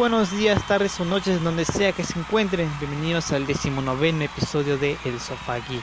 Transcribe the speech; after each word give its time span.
buenos 0.00 0.34
días, 0.34 0.66
tardes 0.66 0.98
o 0.98 1.04
noches, 1.04 1.44
donde 1.44 1.66
sea 1.66 1.92
que 1.92 2.04
se 2.04 2.18
encuentren. 2.18 2.72
Bienvenidos 2.80 3.32
al 3.32 3.46
decimonoveno 3.46 4.24
episodio 4.24 4.78
de 4.78 4.96
El 5.04 5.20
Sofá 5.20 5.56
Geek. 5.56 5.82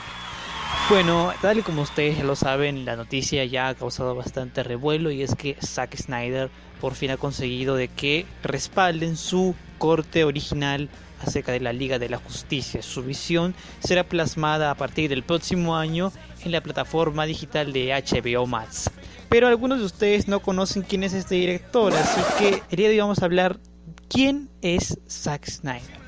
Bueno, 0.90 1.32
tal 1.40 1.58
y 1.58 1.62
como 1.62 1.82
ustedes 1.82 2.18
ya 2.18 2.24
lo 2.24 2.34
saben, 2.34 2.84
la 2.84 2.96
noticia 2.96 3.44
ya 3.44 3.68
ha 3.68 3.76
causado 3.76 4.16
bastante 4.16 4.64
revuelo 4.64 5.12
y 5.12 5.22
es 5.22 5.36
que 5.36 5.56
Zack 5.64 5.94
Snyder 5.94 6.50
por 6.80 6.96
fin 6.96 7.12
ha 7.12 7.16
conseguido 7.16 7.76
de 7.76 7.86
que 7.86 8.26
respalden 8.42 9.16
su 9.16 9.54
corte 9.78 10.24
original 10.24 10.88
acerca 11.24 11.52
de 11.52 11.60
la 11.60 11.72
Liga 11.72 12.00
de 12.00 12.08
la 12.08 12.18
Justicia. 12.18 12.82
Su 12.82 13.04
visión 13.04 13.54
será 13.78 14.02
plasmada 14.02 14.72
a 14.72 14.74
partir 14.74 15.10
del 15.10 15.22
próximo 15.22 15.76
año 15.76 16.10
en 16.44 16.50
la 16.50 16.60
plataforma 16.60 17.24
digital 17.24 17.72
de 17.72 17.92
HBO 17.92 18.48
Max. 18.48 18.90
Pero 19.28 19.46
algunos 19.46 19.78
de 19.78 19.84
ustedes 19.84 20.26
no 20.26 20.40
conocen 20.40 20.82
quién 20.82 21.04
es 21.04 21.12
este 21.12 21.36
director, 21.36 21.92
así 21.94 22.20
que 22.40 22.62
el 22.68 22.76
día 22.76 22.88
de 22.88 22.94
hoy 22.94 23.00
vamos 23.00 23.22
a 23.22 23.24
hablar 23.24 23.60
quién 24.08 24.48
es 24.62 24.98
Zack 25.08 25.48
Snyder. 25.48 25.98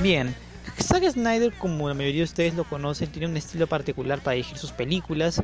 Bien, 0.00 0.34
Zack 0.82 1.08
Snyder, 1.10 1.52
como 1.52 1.88
la 1.88 1.94
mayoría 1.94 2.20
de 2.20 2.24
ustedes 2.24 2.54
lo 2.54 2.64
conocen, 2.64 3.10
tiene 3.10 3.26
un 3.28 3.36
estilo 3.36 3.66
particular 3.66 4.20
para 4.20 4.34
dirigir 4.34 4.56
sus 4.58 4.70
películas. 4.72 5.42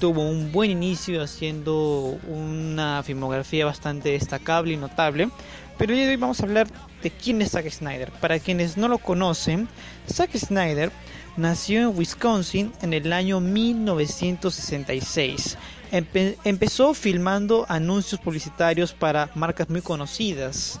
Tuvo 0.00 0.22
un 0.22 0.50
buen 0.52 0.70
inicio 0.70 1.22
haciendo 1.22 2.18
una 2.26 3.02
filmografía 3.02 3.66
bastante 3.66 4.10
destacable 4.10 4.74
y 4.74 4.76
notable. 4.76 5.30
Pero 5.76 5.94
hoy 5.94 6.16
vamos 6.16 6.40
a 6.40 6.44
hablar 6.44 6.68
de 7.02 7.10
quién 7.10 7.42
es 7.42 7.50
Zack 7.52 7.70
Snyder. 7.70 8.10
Para 8.20 8.40
quienes 8.40 8.76
no 8.76 8.88
lo 8.88 8.98
conocen, 8.98 9.68
Zack 10.10 10.36
Snyder 10.36 10.90
nació 11.36 11.82
en 11.82 11.96
Wisconsin 11.96 12.72
en 12.82 12.92
el 12.94 13.12
año 13.12 13.38
1966. 13.40 15.56
Empezó 15.90 16.94
filmando 16.94 17.66
anuncios 17.68 18.20
publicitarios 18.20 18.92
para 18.92 19.30
marcas 19.34 19.68
muy 19.68 19.80
conocidas. 19.80 20.80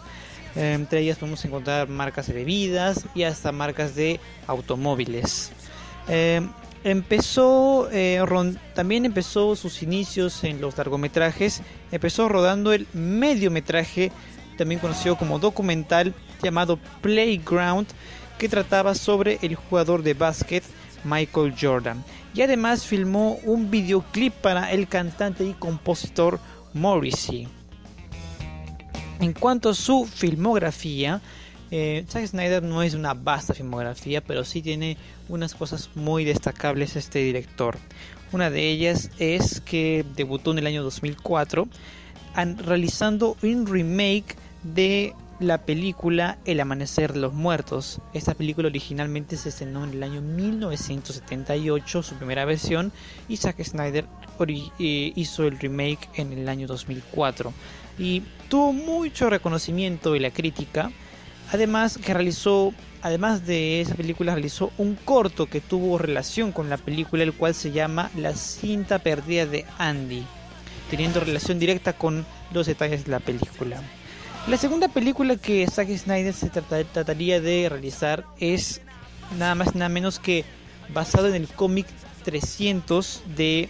Entre 0.54 1.00
ellas 1.00 1.18
podemos 1.18 1.44
encontrar 1.44 1.88
marcas 1.88 2.26
de 2.26 2.32
bebidas 2.32 3.04
y 3.14 3.22
hasta 3.22 3.52
marcas 3.52 3.94
de 3.94 4.18
automóviles. 4.46 5.52
Em, 6.08 6.50
empezó 6.84 7.88
eh, 7.92 8.20
también 8.74 9.04
empezó 9.04 9.54
sus 9.56 9.82
inicios 9.82 10.42
en 10.44 10.60
los 10.60 10.76
largometrajes. 10.76 11.62
Empezó 11.92 12.28
rodando 12.28 12.72
el 12.72 12.86
mediometraje, 12.92 14.10
también 14.56 14.80
conocido 14.80 15.16
como 15.16 15.38
documental, 15.38 16.14
llamado 16.42 16.78
Playground, 17.02 17.86
que 18.38 18.48
trataba 18.48 18.94
sobre 18.94 19.38
el 19.42 19.54
jugador 19.54 20.02
de 20.02 20.14
básquet 20.14 20.64
Michael 21.04 21.54
Jordan. 21.60 22.04
Y 22.34 22.42
además 22.42 22.84
filmó 22.84 23.38
un 23.44 23.70
videoclip 23.70 24.32
para 24.34 24.72
el 24.72 24.88
cantante 24.88 25.44
y 25.44 25.54
compositor 25.54 26.38
Morrissey. 26.74 27.48
En 29.20 29.32
cuanto 29.32 29.70
a 29.70 29.74
su 29.74 30.06
filmografía, 30.06 31.20
eh, 31.70 32.04
Zack 32.08 32.26
Snyder 32.26 32.62
no 32.62 32.82
es 32.82 32.94
una 32.94 33.14
vasta 33.14 33.54
filmografía, 33.54 34.22
pero 34.22 34.44
sí 34.44 34.62
tiene 34.62 34.96
unas 35.28 35.54
cosas 35.54 35.90
muy 35.94 36.24
destacables 36.24 36.96
este 36.96 37.18
director. 37.20 37.76
Una 38.32 38.50
de 38.50 38.68
ellas 38.68 39.10
es 39.18 39.60
que 39.60 40.04
debutó 40.14 40.52
en 40.52 40.58
el 40.58 40.66
año 40.66 40.82
2004 40.82 41.68
realizando 42.64 43.36
un 43.42 43.66
remake 43.66 44.36
de 44.62 45.14
la 45.40 45.58
película 45.58 46.38
El 46.44 46.60
Amanecer 46.60 47.12
de 47.12 47.20
los 47.20 47.32
Muertos. 47.32 48.00
Esta 48.12 48.34
película 48.34 48.68
originalmente 48.68 49.36
se 49.36 49.50
estrenó 49.50 49.84
en 49.84 49.92
el 49.92 50.02
año 50.02 50.20
1978, 50.20 52.02
su 52.02 52.14
primera 52.16 52.44
versión, 52.44 52.92
y 53.28 53.36
Zack 53.36 53.62
Snyder 53.62 54.06
eh, 54.48 55.12
hizo 55.14 55.46
el 55.46 55.58
remake 55.58 56.08
en 56.14 56.32
el 56.32 56.48
año 56.48 56.66
2004. 56.66 57.52
Y 57.98 58.22
tuvo 58.48 58.72
mucho 58.72 59.30
reconocimiento 59.30 60.12
de 60.12 60.20
la 60.20 60.30
crítica, 60.30 60.90
además 61.52 61.98
que 61.98 62.14
realizó, 62.14 62.72
además 63.02 63.46
de 63.46 63.80
esa 63.80 63.94
película, 63.94 64.34
realizó 64.34 64.72
un 64.76 64.96
corto 64.96 65.46
que 65.46 65.60
tuvo 65.60 65.98
relación 65.98 66.50
con 66.50 66.68
la 66.68 66.78
película, 66.78 67.22
el 67.22 67.32
cual 67.32 67.54
se 67.54 67.70
llama 67.70 68.10
La 68.16 68.34
cinta 68.34 68.98
perdida 68.98 69.46
de 69.46 69.64
Andy, 69.78 70.24
teniendo 70.90 71.20
relación 71.20 71.60
directa 71.60 71.92
con 71.92 72.26
los 72.52 72.66
detalles 72.66 73.04
de 73.04 73.12
la 73.12 73.20
película. 73.20 73.80
La 74.48 74.56
segunda 74.56 74.88
película 74.88 75.36
que 75.36 75.66
Zack 75.66 75.94
Snyder 75.94 76.32
se 76.32 76.48
trataría 76.48 77.38
de 77.38 77.68
realizar 77.68 78.24
es 78.40 78.80
nada 79.38 79.54
más 79.54 79.74
nada 79.74 79.90
menos 79.90 80.18
que 80.18 80.42
basado 80.88 81.28
en 81.28 81.34
el 81.34 81.48
cómic 81.48 81.86
300 82.24 83.24
de 83.36 83.68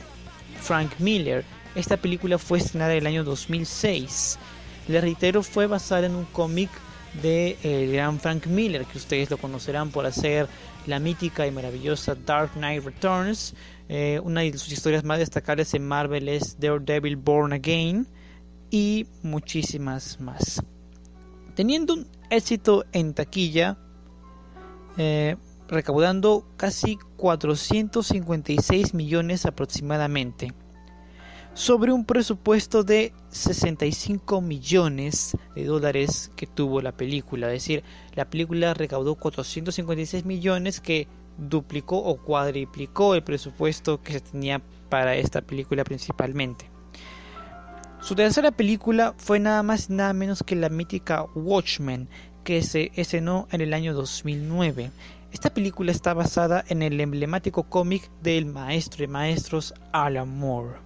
Frank 0.61 0.93
Miller. 1.01 1.45
Esta 1.75 1.97
película 1.97 2.39
fue 2.39 2.59
estrenada 2.59 2.93
en 2.93 2.99
el 2.99 3.07
año 3.09 3.25
2006. 3.25 4.39
Le 4.87 5.01
reitero, 5.01 5.43
fue 5.43 5.67
basada 5.67 6.07
en 6.07 6.15
un 6.15 6.27
cómic 6.27 6.71
de 7.25 7.59
eh, 7.65 7.83
el 7.83 7.93
gran 7.95 8.21
Frank 8.21 8.47
Miller, 8.47 8.85
que 8.85 8.99
ustedes 8.99 9.31
lo 9.31 9.37
conocerán 9.37 9.91
por 9.91 10.07
hacer 10.07 10.47
la 10.87 11.01
mítica 11.01 11.45
y 11.45 11.51
maravillosa 11.51 12.15
Dark 12.15 12.53
Knight 12.53 12.85
Returns. 12.85 13.53
Eh, 13.89 14.21
una 14.23 14.43
de 14.43 14.57
sus 14.57 14.71
historias 14.71 15.03
más 15.03 15.19
destacables 15.19 15.75
en 15.75 15.89
Marvel 15.89 16.29
es 16.29 16.61
Daredevil 16.61 17.17
Born 17.17 17.53
Again 17.53 18.07
y 18.71 19.07
muchísimas 19.23 20.21
más. 20.21 20.63
Teniendo 21.55 21.95
un 21.95 22.07
éxito 22.31 22.85
en 22.93 23.15
taquilla, 23.15 23.79
eh, 24.97 25.37
recaudando 25.69 26.47
casi 26.57 26.99
456 27.17 28.95
millones 28.95 29.47
aproximadamente, 29.47 30.53
sobre 31.55 31.93
un 31.93 32.05
presupuesto 32.05 32.85
de 32.85 33.13
65 33.31 34.41
millones 34.41 35.37
de 35.57 35.65
dólares 35.65 36.31
que 36.37 36.47
tuvo 36.47 36.81
la 36.81 36.93
película. 36.93 37.49
Es 37.49 37.65
decir, 37.65 37.83
la 38.15 38.31
película 38.31 38.75
recaudó 38.75 39.17
456 39.17 40.25
millones 40.25 40.81
que 40.81 41.09
duplicó 41.37 41.99
o 41.99 42.23
cuadriplicó 42.23 43.15
el 43.15 43.25
presupuesto 43.25 44.03
que 44.03 44.13
se 44.13 44.21
tenía 44.21 44.63
para 44.89 45.17
esta 45.17 45.41
película 45.41 45.83
principalmente. 45.83 46.71
Su 48.01 48.15
tercera 48.15 48.53
película 48.53 49.15
fue 49.19 49.41
nada 49.41 49.63
más 49.63 49.91
y 49.91 49.93
nada 49.93 50.13
menos 50.13 50.45
que 50.45 50.55
la 50.55 50.69
mítica 50.69 51.25
Watchmen, 51.35 52.09
que 52.45 52.63
se 52.63 52.93
estrenó 52.95 53.49
en 53.51 53.61
el 53.61 53.75
año 53.75 53.93
2009. 53.93 54.93
Esta 55.33 55.53
película 55.53 55.91
está 55.91 56.15
basada 56.15 56.65
en 56.69 56.83
el 56.83 57.01
emblemático 57.01 57.65
cómic 57.65 58.09
del 58.23 58.47
maestro 58.47 59.01
de 59.01 59.09
maestros 59.09 59.75
Alan 59.93 60.39
Moore. 60.39 60.79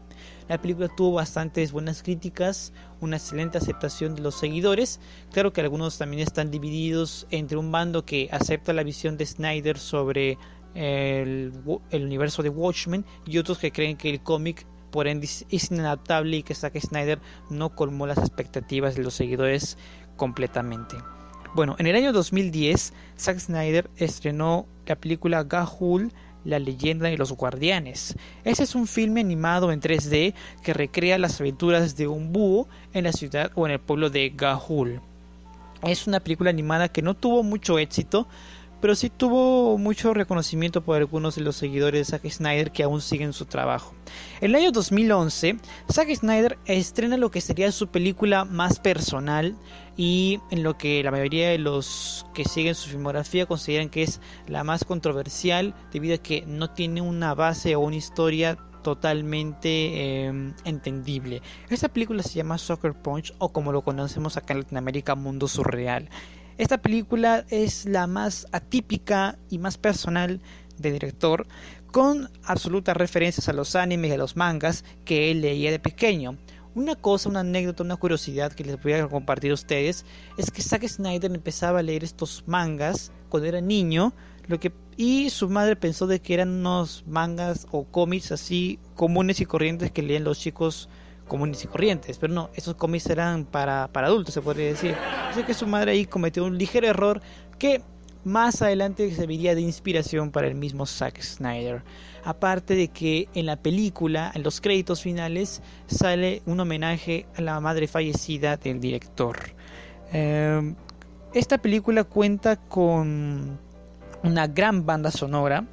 La 0.48 0.60
película 0.60 0.88
tuvo 0.88 1.12
bastantes 1.12 1.70
buenas 1.70 2.02
críticas, 2.02 2.72
una 3.00 3.18
excelente 3.18 3.58
aceptación 3.58 4.14
de 4.14 4.22
los 4.22 4.34
seguidores. 4.34 4.98
Claro 5.32 5.52
que 5.52 5.60
algunos 5.60 5.98
también 5.98 6.22
están 6.22 6.50
divididos 6.50 7.26
entre 7.30 7.58
un 7.58 7.70
bando 7.70 8.04
que 8.04 8.30
acepta 8.32 8.72
la 8.72 8.82
visión 8.82 9.16
de 9.16 9.26
Snyder 9.26 9.78
sobre 9.78 10.38
el, 10.74 11.52
el 11.90 12.04
universo 12.04 12.42
de 12.42 12.48
Watchmen 12.48 13.04
y 13.26 13.38
otros 13.38 13.58
que 13.58 13.70
creen 13.70 13.96
que 13.96 14.10
el 14.10 14.22
cómic 14.22 14.66
por 14.92 15.08
ende 15.08 15.26
es 15.26 15.70
inadaptable 15.72 16.36
y 16.36 16.42
que 16.44 16.54
Zack 16.54 16.78
Snyder 16.78 17.18
no 17.50 17.74
colmó 17.74 18.06
las 18.06 18.18
expectativas 18.18 18.94
de 18.94 19.02
los 19.02 19.14
seguidores 19.14 19.76
completamente. 20.16 20.96
Bueno, 21.54 21.74
en 21.78 21.86
el 21.86 21.96
año 21.96 22.12
2010, 22.12 22.92
Zack 23.18 23.38
Snyder 23.40 23.90
estrenó 23.96 24.66
la 24.86 24.96
película 24.96 25.42
Gahul, 25.42 26.12
la 26.44 26.58
leyenda 26.58 27.08
de 27.08 27.18
los 27.18 27.32
guardianes. 27.32 28.16
Este 28.44 28.62
es 28.62 28.74
un 28.74 28.86
filme 28.86 29.20
animado 29.20 29.72
en 29.72 29.80
3D 29.80 30.34
que 30.62 30.72
recrea 30.72 31.18
las 31.18 31.40
aventuras 31.40 31.96
de 31.96 32.06
un 32.06 32.32
búho 32.32 32.68
en 32.92 33.04
la 33.04 33.12
ciudad 33.12 33.50
o 33.54 33.66
en 33.66 33.72
el 33.72 33.80
pueblo 33.80 34.10
de 34.10 34.30
Gahul. 34.30 35.00
Es 35.82 36.06
una 36.06 36.20
película 36.20 36.50
animada 36.50 36.88
que 36.88 37.02
no 37.02 37.14
tuvo 37.14 37.42
mucho 37.42 37.78
éxito, 37.78 38.28
pero 38.82 38.96
sí 38.96 39.10
tuvo 39.10 39.78
mucho 39.78 40.12
reconocimiento 40.12 40.82
por 40.82 40.96
algunos 40.96 41.36
de 41.36 41.42
los 41.42 41.54
seguidores 41.54 42.00
de 42.00 42.10
Zack 42.10 42.28
Snyder 42.28 42.72
que 42.72 42.82
aún 42.82 43.00
siguen 43.00 43.32
su 43.32 43.44
trabajo. 43.44 43.94
En 44.40 44.50
el 44.50 44.56
año 44.56 44.72
2011, 44.72 45.56
Zack 45.90 46.12
Snyder 46.16 46.58
estrena 46.66 47.16
lo 47.16 47.30
que 47.30 47.40
sería 47.40 47.70
su 47.70 47.86
película 47.86 48.44
más 48.44 48.80
personal 48.80 49.56
y 49.96 50.40
en 50.50 50.64
lo 50.64 50.76
que 50.76 51.00
la 51.04 51.12
mayoría 51.12 51.50
de 51.50 51.58
los 51.58 52.26
que 52.34 52.44
siguen 52.44 52.74
su 52.74 52.90
filmografía 52.90 53.46
consideran 53.46 53.88
que 53.88 54.02
es 54.02 54.20
la 54.48 54.64
más 54.64 54.84
controversial 54.84 55.76
debido 55.92 56.16
a 56.16 56.18
que 56.18 56.42
no 56.44 56.70
tiene 56.70 57.02
una 57.02 57.34
base 57.34 57.76
o 57.76 57.80
una 57.80 57.96
historia 57.96 58.58
totalmente 58.82 60.24
em, 60.24 60.54
entendible. 60.64 61.40
Esta 61.70 61.88
película 61.88 62.24
se 62.24 62.34
llama 62.34 62.58
Soccer 62.58 62.94
Punch 62.94 63.32
o 63.38 63.52
como 63.52 63.70
lo 63.70 63.82
conocemos 63.82 64.36
acá 64.36 64.54
en 64.54 64.60
Latinoamérica 64.62 65.14
Mundo 65.14 65.46
Surreal. 65.46 66.08
Esta 66.58 66.78
película 66.78 67.44
es 67.48 67.86
la 67.86 68.06
más 68.06 68.46
atípica 68.52 69.38
y 69.48 69.58
más 69.58 69.78
personal 69.78 70.40
de 70.78 70.92
director, 70.92 71.46
con 71.90 72.30
absolutas 72.44 72.96
referencias 72.96 73.48
a 73.48 73.52
los 73.52 73.76
animes 73.76 74.10
y 74.10 74.14
a 74.14 74.18
los 74.18 74.36
mangas 74.36 74.84
que 75.04 75.30
él 75.30 75.42
leía 75.42 75.70
de 75.70 75.78
pequeño. 75.78 76.38
Una 76.74 76.94
cosa, 76.94 77.28
una 77.28 77.40
anécdota, 77.40 77.82
una 77.82 77.96
curiosidad 77.96 78.52
que 78.52 78.64
les 78.64 78.82
voy 78.82 78.94
a 78.94 79.06
compartir 79.06 79.50
a 79.50 79.54
ustedes 79.54 80.06
es 80.38 80.50
que 80.50 80.62
Zack 80.62 80.88
Snyder 80.88 81.30
empezaba 81.30 81.80
a 81.80 81.82
leer 81.82 82.02
estos 82.02 82.44
mangas 82.46 83.12
cuando 83.28 83.48
era 83.48 83.60
niño, 83.60 84.14
lo 84.46 84.58
que 84.58 84.72
y 84.96 85.30
su 85.30 85.48
madre 85.48 85.76
pensó 85.76 86.06
de 86.06 86.20
que 86.20 86.34
eran 86.34 86.50
unos 86.50 87.04
mangas 87.06 87.66
o 87.70 87.84
cómics 87.84 88.32
así 88.32 88.78
comunes 88.94 89.40
y 89.40 89.46
corrientes 89.46 89.90
que 89.90 90.02
leen 90.02 90.24
los 90.24 90.38
chicos 90.38 90.88
comunes 91.28 91.64
y 91.64 91.66
corrientes, 91.66 92.18
pero 92.18 92.32
no, 92.32 92.50
esos 92.54 92.74
cómics 92.74 93.06
eran 93.06 93.44
para, 93.44 93.88
para 93.88 94.08
adultos, 94.08 94.34
se 94.34 94.42
podría 94.42 94.66
decir. 94.66 94.94
Así 95.30 95.42
que 95.44 95.54
su 95.54 95.66
madre 95.66 95.92
ahí 95.92 96.06
cometió 96.06 96.44
un 96.44 96.58
ligero 96.58 96.86
error 96.86 97.20
que 97.58 97.82
más 98.24 98.62
adelante 98.62 99.10
serviría 99.14 99.54
de 99.54 99.60
inspiración 99.60 100.30
para 100.30 100.46
el 100.46 100.54
mismo 100.54 100.86
Zack 100.86 101.20
Snyder. 101.20 101.82
Aparte 102.24 102.74
de 102.74 102.88
que 102.88 103.28
en 103.34 103.46
la 103.46 103.56
película, 103.56 104.30
en 104.34 104.42
los 104.42 104.60
créditos 104.60 105.02
finales, 105.02 105.60
sale 105.86 106.42
un 106.46 106.60
homenaje 106.60 107.26
a 107.36 107.42
la 107.42 107.58
madre 107.60 107.88
fallecida 107.88 108.56
del 108.56 108.80
director. 108.80 109.36
Em, 110.12 110.76
esta 111.34 111.58
película 111.58 112.04
cuenta 112.04 112.56
con 112.56 113.58
una 114.22 114.46
gran 114.46 114.86
banda 114.86 115.10
sonora. 115.10 115.66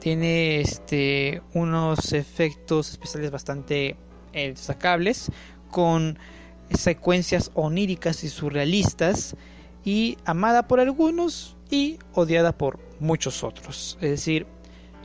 Tiene 0.00 0.60
este, 0.60 1.42
unos 1.54 2.12
efectos 2.14 2.90
especiales 2.90 3.30
bastante 3.30 3.96
destacables, 4.32 5.30
con 5.70 6.18
secuencias 6.72 7.50
oníricas 7.54 8.24
y 8.24 8.28
surrealistas, 8.28 9.36
y 9.84 10.18
amada 10.24 10.68
por 10.68 10.80
algunos 10.80 11.56
y 11.70 11.98
odiada 12.12 12.56
por 12.56 12.78
muchos 13.00 13.42
otros. 13.42 13.96
Es 14.00 14.10
decir, 14.10 14.46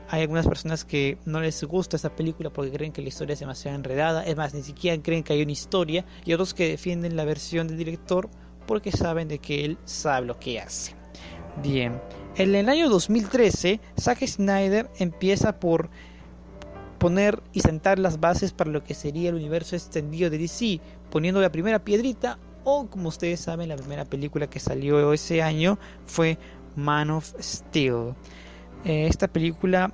hay 0.09 0.21
algunas 0.21 0.47
personas 0.47 0.85
que 0.85 1.17
no 1.25 1.41
les 1.41 1.63
gusta 1.63 1.95
esta 1.95 2.15
película 2.15 2.51
porque 2.51 2.71
creen 2.71 2.91
que 2.91 3.01
la 3.01 3.07
historia 3.07 3.33
es 3.33 3.39
demasiado 3.39 3.75
enredada, 3.75 4.23
es 4.25 4.35
más, 4.35 4.53
ni 4.53 4.61
siquiera 4.61 5.01
creen 5.01 5.23
que 5.23 5.33
hay 5.33 5.41
una 5.41 5.51
historia, 5.51 6.05
y 6.25 6.33
otros 6.33 6.53
que 6.53 6.69
defienden 6.69 7.15
la 7.15 7.25
versión 7.25 7.67
del 7.67 7.77
director 7.77 8.29
porque 8.67 8.91
saben 8.91 9.27
de 9.27 9.39
que 9.39 9.65
él 9.65 9.77
sabe 9.85 10.27
lo 10.27 10.39
que 10.39 10.59
hace. 10.59 10.93
Bien, 11.63 12.01
en 12.35 12.53
el 12.53 12.67
año 12.67 12.89
2013, 12.89 13.79
Zack 13.99 14.25
Snyder 14.27 14.89
empieza 14.97 15.59
por 15.59 15.89
poner 16.97 17.41
y 17.53 17.61
sentar 17.61 17.99
las 17.99 18.19
bases 18.19 18.53
para 18.53 18.71
lo 18.71 18.83
que 18.83 18.93
sería 18.93 19.29
el 19.29 19.35
universo 19.35 19.75
extendido 19.75 20.29
de 20.29 20.37
DC, 20.37 20.79
poniendo 21.09 21.41
la 21.41 21.51
primera 21.51 21.79
piedrita 21.79 22.39
o 22.63 22.87
como 22.87 23.09
ustedes 23.09 23.39
saben 23.39 23.69
la 23.69 23.75
primera 23.75 24.05
película 24.05 24.47
que 24.47 24.59
salió 24.59 25.13
ese 25.13 25.41
año 25.41 25.77
fue 26.05 26.37
Man 26.75 27.11
of 27.11 27.33
Steel. 27.39 28.15
Eh, 28.83 29.07
esta 29.07 29.27
película 29.27 29.91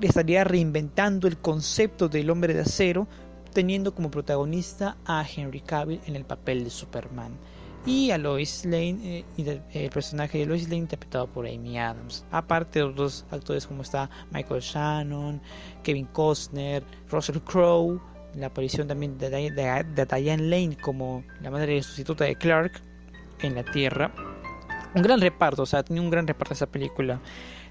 estaría 0.00 0.44
reinventando 0.44 1.26
el 1.28 1.38
concepto 1.38 2.08
del 2.08 2.30
hombre 2.30 2.54
de 2.54 2.60
acero 2.60 3.06
teniendo 3.52 3.94
como 3.94 4.10
protagonista 4.10 4.96
a 5.04 5.24
Henry 5.24 5.60
Cavill 5.60 6.00
en 6.06 6.16
el 6.16 6.24
papel 6.24 6.64
de 6.64 6.70
Superman 6.70 7.32
y 7.86 8.10
a 8.10 8.18
Lois 8.18 8.64
Lane, 8.64 9.24
eh, 9.38 9.64
el 9.72 9.90
personaje 9.90 10.38
de 10.38 10.46
Lois 10.46 10.64
Lane 10.64 10.76
interpretado 10.76 11.26
por 11.26 11.46
Amy 11.46 11.78
Adams. 11.78 12.24
Aparte 12.30 12.80
de 12.80 12.84
otros 12.84 13.24
actores 13.30 13.66
como 13.66 13.82
está 13.82 14.10
Michael 14.30 14.60
Shannon, 14.60 15.40
Kevin 15.82 16.06
Costner, 16.06 16.84
Russell 17.10 17.38
Crowe, 17.38 18.00
la 18.34 18.46
aparición 18.46 18.88
también 18.88 19.18
de, 19.18 19.30
Diane 19.30 20.42
Lane 20.42 20.76
como 20.76 21.24
la 21.42 21.50
madre 21.50 21.82
sustituta 21.82 22.24
de 22.24 22.36
Clark 22.36 22.82
en 23.40 23.54
la 23.54 23.64
Tierra. 23.64 24.12
Un 24.94 25.02
gran 25.02 25.20
reparto, 25.20 25.62
o 25.62 25.66
sea, 25.66 25.82
tenía 25.82 26.02
un 26.02 26.10
gran 26.10 26.26
reparto 26.26 26.54
esa 26.54 26.66
película. 26.66 27.20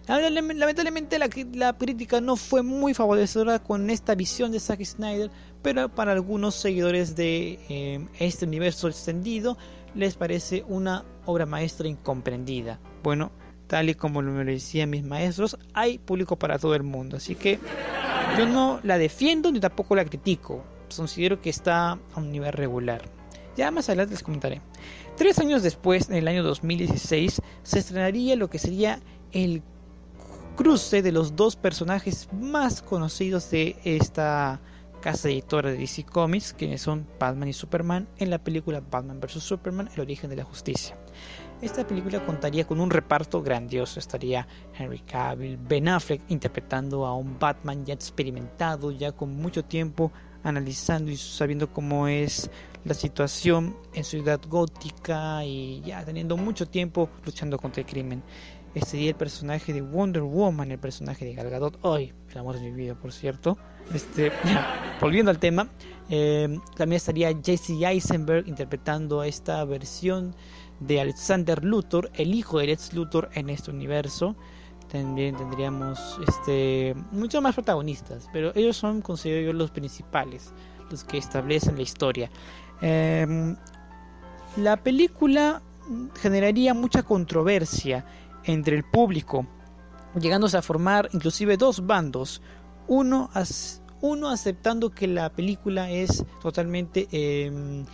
Lamentablemente 0.07 1.19
la, 1.19 1.30
la, 1.54 1.77
crítica 1.77 2.21
no 2.21 2.38
fue 2.38 2.63
muy 2.63 2.94
favorecedora 2.94 3.59
con 3.59 3.89
esta 3.89 4.15
visión 4.15 4.54
de 4.54 4.59
Zack 4.62 4.81
Snyder, 4.81 5.30
pero 5.62 5.89
para 5.89 6.13
algunos 6.13 6.56
seguidores 6.56 7.18
de 7.18 7.59
eh, 7.68 8.07
este 8.18 8.45
universo 8.45 8.88
extendido 8.88 9.57
les 9.98 10.16
parece 10.16 10.64
una 10.68 11.04
obra 11.26 11.46
maestra 11.46 11.88
incomprendida. 11.88 12.80
Bueno, 13.04 13.32
tal 13.68 13.90
y 13.90 13.96
como 13.96 14.22
me 14.22 14.44
lo 14.44 14.52
decían 14.52 14.92
mis 14.92 15.04
maestros, 15.04 15.58
hay 15.74 15.98
público 15.98 16.38
para 16.38 16.60
todo 16.60 16.76
el 16.76 16.84
mundo, 16.84 17.18
así 17.18 17.36
que 17.36 17.60
yo 18.38 18.46
no 18.46 18.80
la 18.84 18.98
defiendo 18.98 19.52
ni 19.52 19.60
tampoco 19.60 19.96
la 19.96 20.06
critico, 20.06 20.64
considero 20.96 21.42
que 21.42 21.50
está 21.50 21.92
a 21.92 22.00
un 22.16 22.32
nivel 22.32 22.54
regular. 22.54 23.02
Ya 23.56 23.72
más 23.72 23.90
adelante 23.90 24.14
les 24.14 24.24
comentaré. 24.24 24.62
Tres 25.16 25.40
años 25.40 25.64
después, 25.64 26.10
en 26.10 26.16
el 26.16 26.28
año 26.28 26.44
2016, 26.44 27.42
se 27.64 27.80
estrenaría 27.80 28.36
lo 28.36 28.52
que 28.52 28.60
sería 28.60 29.00
el 29.32 29.64
cruce 30.56 31.02
de 31.02 31.12
los 31.12 31.36
dos 31.36 31.56
personajes 31.56 32.30
más 32.32 32.84
conocidos 32.84 33.50
de 33.50 33.76
esta 33.84 34.60
casa 35.07 35.30
editora 35.30 35.71
de 35.71 35.77
DC 35.77 36.04
Comics, 36.04 36.51
que 36.51 36.77
son 36.77 37.07
Batman 37.18 37.48
y 37.48 37.54
Superman, 37.54 38.09
en 38.18 38.30
la 38.30 38.44
película 38.44 38.81
Batman 38.81 39.21
vs. 39.21 39.42
Superman, 39.42 39.89
El 39.95 40.01
origen 40.01 40.30
de 40.30 40.36
la 40.36 40.44
justicia. 40.44 40.98
Esta 41.62 41.88
película 41.88 42.25
contaría 42.25 42.68
con 42.68 42.81
un 42.81 42.89
reparto 42.89 43.42
grandioso. 43.42 44.01
Estaría 44.01 44.45
Henry 44.77 45.00
Cavill, 45.00 45.56
Ben 45.56 45.88
Affleck 45.88 46.24
interpretando 46.27 47.06
a 47.06 47.15
un 47.15 47.39
Batman 47.39 47.86
ya 47.86 47.94
experimentado, 47.94 48.92
ya 48.92 49.13
con 49.13 49.33
mucho 49.33 49.63
tiempo 49.63 50.12
analizando 50.44 51.09
y 51.09 51.15
sabiendo 51.15 51.71
cómo 51.71 52.09
es 52.09 52.51
la 52.83 52.94
situación 52.94 53.77
en 53.94 54.04
Ciudad 54.04 54.42
Gótica 54.45 55.45
y 55.45 55.81
ya 55.86 56.04
teniendo 56.04 56.36
mucho 56.36 56.65
tiempo 56.65 57.09
luchando 57.25 57.57
contra 57.57 57.80
el 57.80 57.88
crimen. 57.88 58.24
Este 58.78 58.92
sería 58.92 59.10
el 59.10 59.16
personaje 59.16 59.74
de 59.74 59.82
Wonder 59.82 60.22
Woman, 60.22 60.72
el 60.72 60.78
personaje 60.78 61.26
de 61.26 61.34
Gal 61.34 61.50
Gadot. 61.50 61.80
Hoy, 61.82 62.14
el 62.30 62.38
amor 62.38 62.60
de 62.60 62.62
mi 62.62 62.72
vida, 62.72 62.94
por 62.94 63.12
cierto. 63.12 63.58
Este, 63.92 64.32
volviendo 65.02 65.32
al 65.32 65.40
tema, 65.40 65.68
eh, 66.10 66.60
también 66.76 66.98
estaría 66.98 67.36
Jesse 67.44 67.72
Eisenberg 67.72 68.48
interpretando 68.48 69.24
esta 69.24 69.66
versión 69.66 70.36
de 70.80 71.02
Alexander 71.02 71.64
Luthor, 71.64 72.12
el 72.14 72.36
hijo 72.36 72.60
de 72.60 72.68
Lex 72.68 72.94
Luthor 72.94 73.32
en 73.34 73.50
este 73.50 73.72
universo. 73.72 74.36
También 74.92 75.36
tendríamos 75.36 76.20
este, 76.28 76.94
muchos 77.12 77.42
más 77.42 77.56
protagonistas, 77.56 78.30
pero 78.32 78.52
ellos 78.54 78.78
son, 78.78 79.02
considero 79.02 79.48
yo, 79.48 79.54
los 79.54 79.72
principales, 79.72 80.54
los 80.92 81.04
que 81.04 81.18
establecen 81.18 81.78
la 81.78 81.82
historia. 81.82 82.30
Em, 82.82 83.56
la 84.56 84.78
película 84.78 85.64
generaría 86.22 86.76
mucha 86.76 87.02
controversia 87.02 88.06
entre 88.48 88.76
el 88.76 88.84
público, 88.84 89.46
llegándose 90.20 90.58
a 90.58 90.62
formar 90.62 91.10
inclusive 91.14 91.58
dos 91.58 91.86
bandos, 91.86 92.42
uno, 92.88 93.30
uno 94.02 94.30
aceptando 94.30 94.90
que 94.90 95.08
la 95.08 95.30
película 95.30 95.92
es 95.92 96.26
totalmente 96.42 97.08
em, 97.12 97.86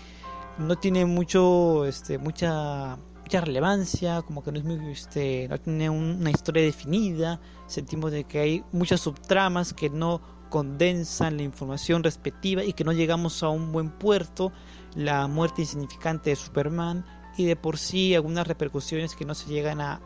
no 0.60 0.76
tiene 0.78 1.06
mucho 1.06 1.86
este 1.86 2.20
mucha 2.20 2.98
mucha 3.24 3.42
relevancia 3.42 4.22
como 4.22 4.44
que 4.44 4.52
no 4.52 4.60
es 4.60 4.66
muy 4.66 4.92
este 4.92 5.48
no 5.48 5.58
tiene 5.58 5.90
una 5.90 6.30
historia 6.30 6.63
definida. 6.63 7.39
Sentimos 7.66 8.12
de 8.12 8.25
que 8.25 8.39
hay 8.39 8.63
muchas 8.72 9.01
subtramas 9.01 9.74
que 9.74 9.89
no 9.89 10.22
condensan 10.50 11.38
la 11.38 11.44
información 11.44 12.04
respectiva 12.04 12.63
y 12.63 12.74
que 12.74 12.84
no 12.84 12.92
llegamos 12.92 13.42
a 13.42 13.50
un 13.50 13.72
buen 13.72 13.89
puerto. 13.89 14.51
La 14.94 15.25
muerte 15.27 15.63
insignificante 15.63 16.30
de 16.30 16.36
Superman 16.36 17.04
y 17.38 17.46
de 17.46 17.56
por 17.56 17.78
sí 17.78 18.16
algunas 18.16 18.48
repercusiones 18.48 19.16
que 19.16 19.25
no 19.25 19.34
se 19.36 19.50
llegan 19.50 19.82
a, 19.82 20.02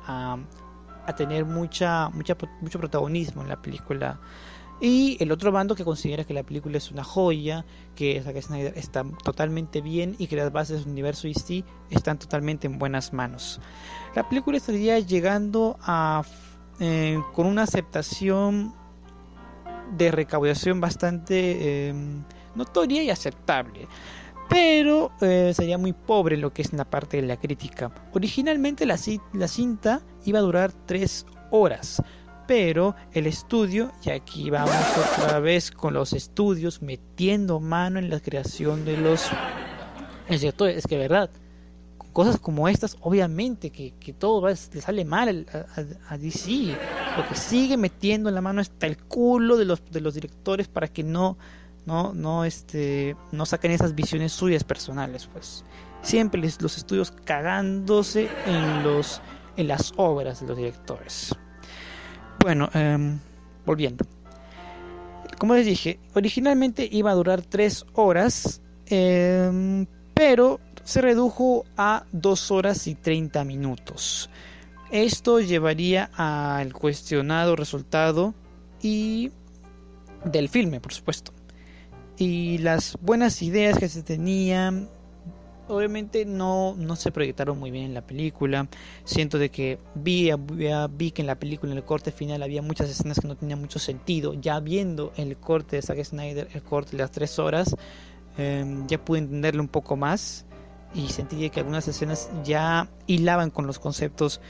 a, 1.05 1.15
tener 1.15 1.45
mucha, 1.45 2.09
mucha 2.09 2.35
mucho 2.61 2.79
protagonismo 2.79 3.41
en 3.41 3.49
la 3.49 3.61
película 3.61 4.19
y 4.79 5.17
el 5.19 5.31
otro 5.31 5.51
bando 5.51 5.75
que 5.75 5.83
considera 5.83 6.23
que 6.23 6.33
la 6.33 6.43
película 6.43 6.77
es 6.77 6.91
una 6.91 7.03
joya, 7.03 7.65
que 7.95 8.21
Zack 8.21 8.41
Snyder 8.41 8.73
está 8.77 9.03
totalmente 9.23 9.81
bien 9.81 10.15
y 10.19 10.27
que 10.27 10.35
las 10.35 10.51
bases 10.51 10.81
del 10.81 10.91
universo 10.91 11.27
DC 11.27 11.63
están 11.89 12.19
totalmente 12.19 12.67
en 12.67 12.77
buenas 12.77 13.11
manos. 13.11 13.59
La 14.15 14.29
película 14.29 14.57
estaría 14.57 14.99
llegando 14.99 15.77
a 15.81 16.23
eh, 16.79 17.19
con 17.33 17.47
una 17.47 17.63
aceptación 17.63 18.75
de 19.97 20.11
recaudación 20.11 20.79
bastante 20.79 21.89
em, 21.89 22.23
notoria 22.53 23.01
y 23.01 23.09
aceptable. 23.09 23.87
Pero 24.49 25.11
eh, 25.21 25.51
sería 25.53 25.77
muy 25.77 25.93
pobre 25.93 26.37
lo 26.37 26.53
que 26.53 26.61
es 26.61 26.73
la 26.73 26.85
parte 26.85 27.17
de 27.17 27.27
la 27.27 27.37
crítica. 27.37 27.91
Originalmente 28.13 28.85
la, 28.85 28.97
cinta 28.97 30.01
iba 30.25 30.39
a 30.39 30.41
durar 30.41 30.71
3 30.85 31.25
horas, 31.51 32.01
pero 32.47 32.95
el 33.11 33.27
estudio, 33.27 33.91
y 34.03 34.11
aquí 34.11 34.49
vamos 34.49 34.75
otra 35.15 35.39
vez 35.39 35.71
con 35.71 35.93
los 35.93 36.13
estudios 36.13 36.81
metiendo 36.81 37.59
mano 37.59 37.99
en 37.99 38.09
la 38.09 38.19
creación 38.19 38.85
de 38.85 38.97
los 38.97 39.29
directores, 40.29 40.77
es 40.77 40.87
que 40.87 40.97
verdad, 40.97 41.29
cosas 42.13 42.39
como 42.39 42.67
estas, 42.67 42.97
obviamente 43.01 43.69
que, 43.69 44.13
todo 44.13 44.47
le 44.47 44.55
sale 44.55 45.05
mal 45.05 45.45
a, 46.09 46.17
DC, 46.17 46.75
porque 47.15 47.35
sigue 47.35 47.77
metiendo 47.77 48.31
la 48.31 48.41
mano 48.41 48.61
hasta 48.61 48.87
el 48.87 48.97
culo 48.97 49.57
de 49.57 49.65
los 49.65 50.13
directores 50.13 50.67
para 50.67 50.87
que 50.87 51.03
no, 51.03 51.37
no, 51.87 52.13
no, 52.13 52.43
este, 52.43 53.15
no 53.31 53.45
esas 53.45 53.95
visiones 53.95 54.33
suyas 54.33 54.65
personales, 54.65 55.27
pues 55.31 55.63
siempre 56.01 56.41
los 56.41 56.77
estudios 56.77 57.11
cagándose 57.23 58.29
en 58.45 58.83
los 58.83 59.21
en 59.55 59.69
las 59.69 59.93
obras 59.95 60.41
de 60.41 60.47
los 60.47 60.57
directores. 60.57 61.33
Bueno, 62.41 62.69
em, 62.73 63.17
volviendo. 63.65 64.05
Como 65.39 65.55
les 65.55 65.65
dije, 65.65 65.99
originalmente 66.13 66.87
iba 66.91 67.09
a 67.09 67.15
durar 67.15 67.41
3 67.41 67.85
horas, 67.93 68.61
em, 68.85 69.87
pero 70.13 70.59
se 70.83 71.01
redujo 71.01 71.63
a 71.77 72.05
2 72.11 72.51
horas 72.51 72.85
y 72.87 72.95
30 72.95 73.43
minutos. 73.45 74.29
Esto 74.91 75.39
llevaría 75.39 76.11
al 76.15 76.73
cuestionado 76.73 77.55
resultado 77.55 78.35
y 78.81 79.31
del 80.25 80.49
filme, 80.49 80.79
por 80.79 80.93
supuesto. 80.93 81.31
Y 82.17 82.57
las 82.59 82.97
buenas 83.01 83.41
ideas 83.41 83.77
que 83.77 83.89
se 83.89 84.03
tenían 84.03 84.89
obviamente 85.67 86.25
no, 86.25 86.75
no 86.77 86.95
se 86.95 87.11
proyectaron 87.11 87.59
muy 87.59 87.71
bien 87.71 87.85
en 87.85 87.93
la 87.93 88.05
película. 88.05 88.67
Siento 89.03 89.37
de 89.37 89.49
que 89.49 89.79
vi, 89.95 90.29
vi 90.91 91.11
que 91.11 91.21
en 91.21 91.27
la 91.27 91.35
película, 91.35 91.71
en 91.71 91.77
el 91.77 91.83
corte 91.83 92.11
final, 92.11 92.43
había 92.43 92.61
muchas 92.61 92.89
escenas 92.89 93.19
que 93.19 93.27
no 93.27 93.35
tenían 93.35 93.59
mucho 93.59 93.79
sentido. 93.79 94.33
Ya 94.33 94.59
viendo 94.59 95.13
el 95.17 95.37
corte 95.37 95.75
de 95.77 95.81
Zack 95.81 96.03
Snyder, 96.03 96.47
el 96.53 96.63
corte 96.63 96.91
de 96.91 97.03
las 97.03 97.11
tres 97.11 97.39
horas, 97.39 97.75
em, 98.37 98.87
ya 98.87 99.03
pude 99.03 99.19
entenderlo 99.19 99.61
un 99.61 99.69
poco 99.69 99.95
más 99.95 100.45
y 100.93 101.09
sentí 101.09 101.49
que 101.49 101.59
algunas 101.59 101.87
escenas 101.87 102.29
ya 102.43 102.89
hilaban 103.07 103.49
con 103.49 103.67
los 103.67 103.79
conceptos 103.79 104.41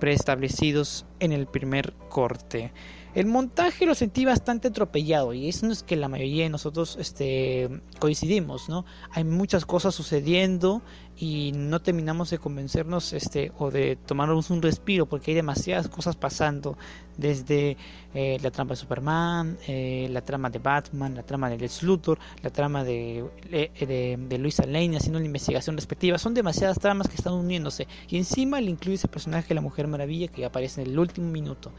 preestablecidos 0.00 1.06
en 1.20 1.32
el 1.32 1.46
primer 1.46 1.94
corte. 2.08 2.72
El 3.14 3.26
montaje 3.26 3.86
lo 3.86 3.94
sentí 3.94 4.24
bastante 4.24 4.68
atropellado 4.68 5.32
y 5.34 5.48
eso 5.48 5.70
es 5.70 5.84
que 5.84 5.94
la 5.94 6.08
mayoría 6.08 6.42
de 6.42 6.50
nosotros 6.50 6.96
este, 6.98 7.68
coincidimos, 8.00 8.68
¿no? 8.68 8.84
Hay 9.10 9.22
muchas 9.22 9.64
cosas 9.64 9.94
sucediendo 9.94 10.82
y 11.16 11.52
no 11.54 11.80
terminamos 11.80 12.30
de 12.30 12.38
convencernos 12.38 13.12
este, 13.12 13.52
o 13.58 13.70
de 13.70 13.96
tomarnos 13.96 14.50
un 14.50 14.62
respiro 14.62 15.06
porque 15.06 15.30
hay 15.30 15.36
demasiadas 15.36 15.88
cosas 15.88 16.16
pasando 16.16 16.76
desde 17.16 17.76
eh, 18.14 18.38
la 18.42 18.50
trama 18.50 18.70
de 18.70 18.76
Superman, 18.76 19.56
eh, 19.68 20.08
la 20.10 20.22
trama 20.22 20.50
de 20.50 20.58
Batman, 20.58 21.14
la 21.14 21.22
trama 21.22 21.48
de 21.48 21.58
Lex 21.58 21.84
Luthor, 21.84 22.18
la 22.42 22.50
trama 22.50 22.82
de, 22.82 23.24
de, 23.48 24.18
de 24.18 24.38
Luisa 24.38 24.66
Lane 24.66 24.96
haciendo 24.96 25.20
la 25.20 25.26
investigación 25.26 25.76
respectiva. 25.76 26.18
Son 26.18 26.34
demasiadas 26.34 26.78
tramas 26.80 27.08
que 27.08 27.14
están 27.14 27.34
uniéndose 27.34 27.86
y 28.08 28.16
encima 28.16 28.60
le 28.60 28.70
incluye 28.70 28.96
ese 28.96 29.08
personaje 29.08 29.48
de 29.48 29.54
la 29.54 29.60
Mujer 29.60 29.86
Maravilla 29.86 30.28
que 30.28 30.44
aparece 30.44 30.82
en 30.82 30.88
el 30.90 30.98
último 30.98 31.30
minuto. 31.30 31.70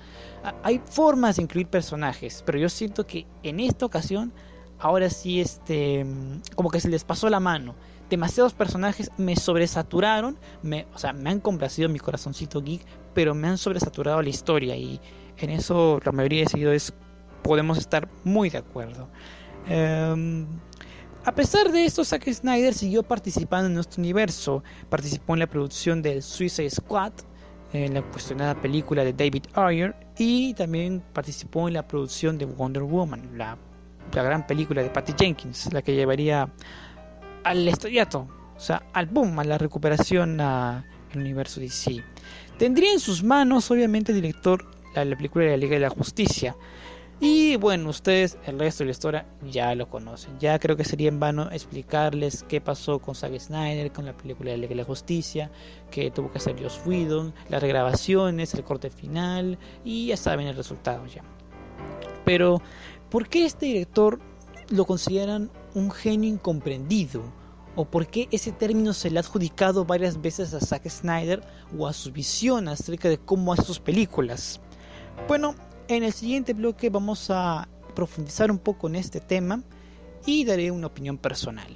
Hay 0.63 0.81
formas 0.85 1.35
de 1.35 1.43
incluir 1.43 1.67
personajes, 1.67 2.41
pero 2.45 2.57
yo 2.57 2.69
siento 2.69 3.05
que 3.05 3.25
en 3.43 3.59
esta 3.59 3.85
ocasión 3.85 4.31
ahora 4.79 5.09
sí 5.09 5.39
este 5.39 6.05
como 6.55 6.69
que 6.69 6.81
se 6.81 6.89
les 6.89 7.03
pasó 7.03 7.29
la 7.29 7.39
mano 7.39 7.75
demasiados 8.09 8.53
personajes 8.53 9.11
me 9.17 9.35
sobresaturaron, 9.35 10.37
me, 10.61 10.87
o 10.93 10.97
sea, 10.97 11.13
me 11.13 11.29
han 11.29 11.39
complacido 11.39 11.89
mi 11.89 11.99
corazoncito 11.99 12.61
geek, 12.61 12.85
pero 13.13 13.33
me 13.33 13.47
han 13.47 13.57
sobresaturado 13.57 14.21
la 14.21 14.29
historia 14.29 14.75
y 14.75 14.99
en 15.37 15.49
eso 15.49 15.99
la 16.03 16.11
mayoría 16.11 16.41
de 16.41 16.49
seguidores 16.49 16.93
podemos 17.41 17.77
estar 17.77 18.09
muy 18.23 18.49
de 18.49 18.59
acuerdo. 18.59 19.07
Em, 19.67 20.45
a 21.25 21.33
pesar 21.33 21.71
de 21.71 21.85
esto, 21.85 22.03
Zack 22.05 22.31
Snyder 22.31 22.73
siguió 22.73 23.01
participando 23.03 23.67
en 23.67 23.73
nuestro 23.73 24.01
universo, 24.01 24.63
participó 24.89 25.33
en 25.33 25.39
la 25.39 25.47
producción 25.47 26.01
del 26.01 26.21
Suicide 26.21 26.69
Squad, 26.69 27.13
en 27.73 27.95
la 27.95 28.01
cuestionada 28.03 28.55
película 28.61 29.03
de 29.03 29.13
David 29.13 29.45
Ayer, 29.53 29.95
y 30.17 30.53
también 30.53 31.03
participó 31.13 31.67
en 31.67 31.73
la 31.73 31.87
producción 31.87 32.37
de 32.37 32.45
Wonder 32.45 32.83
Woman, 32.83 33.37
la, 33.37 33.57
la 34.13 34.23
gran 34.23 34.45
película 34.45 34.83
de 34.83 34.89
Patty 34.89 35.13
Jenkins, 35.17 35.73
la 35.73 35.81
que 35.81 35.95
llevaría 35.95 36.47
al 37.45 37.67
estrellato, 37.67 38.27
o 38.57 38.59
sea, 38.59 38.83
al 38.91 39.05
boom, 39.05 39.39
a 39.39 39.43
la 39.43 39.57
recuperación 39.57 40.41
al 40.41 40.83
universo 41.13 41.61
DC. 41.61 42.03
Tendría 42.57 42.91
en 42.91 42.99
sus 42.99 43.23
manos, 43.23 43.69
obviamente, 43.71 44.11
el 44.11 44.21
director 44.21 44.65
la, 44.95 45.05
la 45.05 45.15
película 45.15 45.45
de 45.45 45.51
la 45.51 45.57
Liga 45.57 45.75
de 45.75 45.81
la 45.81 45.89
Justicia. 45.89 46.55
Y 47.19 47.55
bueno, 47.55 47.89
ustedes 47.89 48.37
el 48.45 48.59
resto 48.59 48.83
de 48.83 48.87
la 48.87 48.91
historia 48.91 49.25
ya 49.49 49.73
lo 49.75 49.89
conocen. 49.89 50.37
Ya 50.39 50.57
creo 50.59 50.75
que 50.75 50.83
sería 50.83 51.07
en 51.07 51.19
vano 51.19 51.49
explicarles 51.51 52.43
qué 52.49 52.59
pasó 52.59 52.99
con 52.99 53.15
Zack 53.15 53.39
Snyder, 53.39 53.91
con 53.91 54.05
la 54.05 54.17
película 54.17 54.51
de 54.51 54.57
la 54.57 54.61
Liga 54.61 54.69
de 54.71 54.81
la 54.81 54.83
Justicia, 54.83 55.51
que 55.91 56.11
tuvo 56.11 56.31
que 56.31 56.39
hacer 56.39 56.61
Joss 56.61 56.81
Whedon, 56.85 57.33
las 57.49 57.61
regrabaciones, 57.61 58.53
el 58.55 58.63
corte 58.63 58.89
final, 58.89 59.57
y 59.83 60.07
ya 60.07 60.17
saben 60.17 60.47
el 60.47 60.55
resultado 60.55 61.05
ya. 61.05 61.23
Pero, 62.25 62.61
¿por 63.09 63.29
qué 63.29 63.45
este 63.45 63.67
director 63.67 64.19
lo 64.69 64.85
consideran 64.85 65.51
un 65.73 65.91
genio 65.91 66.29
incomprendido? 66.29 67.21
¿O 67.75 67.85
por 67.85 68.07
qué 68.07 68.27
ese 68.31 68.51
término 68.51 68.93
se 68.93 69.09
le 69.09 69.19
ha 69.19 69.21
adjudicado 69.21 69.83
varias 69.83 70.21
veces 70.21 70.53
a 70.53 70.61
Zack 70.61 70.87
Snyder 70.89 71.45
o 71.77 71.87
a 71.87 71.93
su 71.93 72.11
visión 72.11 72.69
acerca 72.69 73.09
de 73.09 73.17
cómo 73.17 73.51
hace 73.51 73.63
sus 73.63 73.79
películas? 73.79 74.61
Bueno, 75.27 75.55
en 75.87 76.03
el 76.03 76.13
siguiente 76.13 76.53
bloque 76.53 76.89
vamos 76.89 77.29
a 77.29 77.67
profundizar 77.93 78.49
un 78.49 78.59
poco 78.59 78.87
en 78.87 78.95
este 78.95 79.19
tema 79.19 79.61
y 80.25 80.45
daré 80.45 80.71
una 80.71 80.87
opinión 80.87 81.17
personal. 81.17 81.75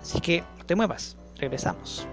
Así 0.00 0.20
que 0.20 0.42
no 0.58 0.66
te 0.66 0.74
muevas, 0.74 1.16
regresamos. 1.36 2.06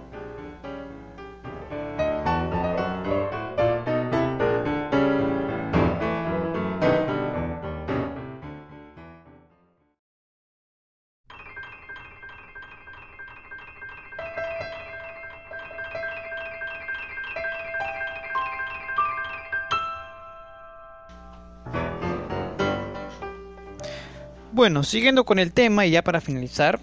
Bueno, 24.53 24.83
siguiendo 24.83 25.25
con 25.25 25.39
el 25.39 25.51
tema 25.51 25.87
y 25.87 25.89
ya 25.89 26.03
para 26.03 26.21
finalizar, 26.21 26.79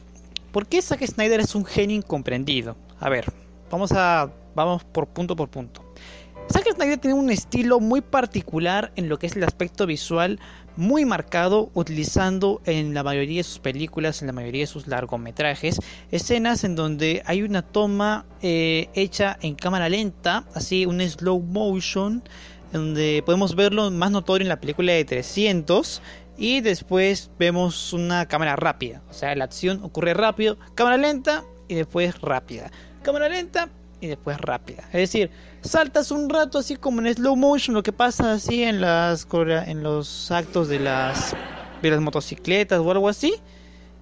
¿por 0.51 0.67
qué 0.67 0.83
Zack 0.83 1.07
Snyder 1.07 1.39
es 1.39 1.55
un 1.55 1.65
genio 1.65 1.97
incomprendido? 1.97 2.77
A 2.99 3.09
ver, 3.09 3.27
vamos 3.71 3.93
a 3.93 4.29
vamos 4.57 4.83
por 4.83 5.07
punto 5.07 5.37
por 5.37 5.51
punto. 5.51 5.85
Zack 6.53 6.75
Snyder 6.75 6.99
tiene 6.99 7.15
un 7.15 7.31
estilo 7.31 7.79
muy 7.79 8.01
particular 8.01 8.91
en 8.97 9.09
lo 9.09 9.21
que 9.21 9.29
es 9.29 9.37
el 9.37 9.45
aspecto 9.45 9.87
visual 9.87 10.41
muy 10.75 11.05
marcado, 11.05 11.71
utilizando 11.75 12.61
en 12.65 12.93
la 12.93 13.05
mayoría 13.05 13.37
de 13.37 13.45
sus 13.45 13.61
películas, 13.61 14.21
en 14.21 14.27
la 14.27 14.33
mayoría 14.33 14.63
de 14.63 14.67
sus 14.67 14.89
largometrajes, 14.89 15.79
escenas 16.11 16.65
en 16.65 16.75
donde 16.75 17.23
hay 17.25 17.43
una 17.43 17.63
toma 17.63 18.27
eh, 18.43 18.89
hecha 18.95 19.39
en 19.43 19.55
cámara 19.55 19.89
lenta, 19.89 20.45
así 20.55 20.87
un 20.87 21.01
slow 21.09 21.39
motion, 21.39 22.25
donde 22.73 23.23
podemos 23.25 23.55
verlo 23.55 23.91
más 23.91 24.11
notorio 24.11 24.45
en 24.45 24.49
la 24.49 24.61
película 24.61 24.93
de 24.93 25.05
300 25.05 26.03
y 26.41 26.63
después 26.63 27.31
vemos 27.39 27.93
una 27.93 28.27
cámara 28.27 28.57
rápida. 28.57 29.03
O 29.11 29.13
sea, 29.13 29.37
la 29.37 29.45
acción 29.45 29.85
ocurre 29.85 30.15
rápido, 30.15 30.57
cámara 30.75 30.97
lenta 30.97 31.45
y 31.69 31.75
después 31.75 32.19
rápida. 32.23 32.73
Cámara 33.03 33.29
lenta 33.29 33.69
y 34.01 34.07
después 34.07 34.39
rápida. 34.39 34.85
Es 34.87 35.13
decir, 35.13 35.31
saltas 35.61 36.11
un 36.11 36.31
rato 36.31 36.59
así 36.59 36.77
como 36.77 37.03
en 37.03 37.15
slow 37.15 37.37
motion, 37.37 37.75
lo 37.75 37.83
que 37.83 37.93
pasa 37.93 38.33
así 38.33 38.65
en 38.65 38.81
las 38.81 39.29
en 39.33 39.83
los 39.83 40.31
actos 40.31 40.69
de 40.69 40.81
las 40.81 41.37
de 41.83 41.91
las 41.91 42.01
motocicletas 42.01 42.81
o 42.81 42.91
algo 42.91 43.11
así 43.11 43.35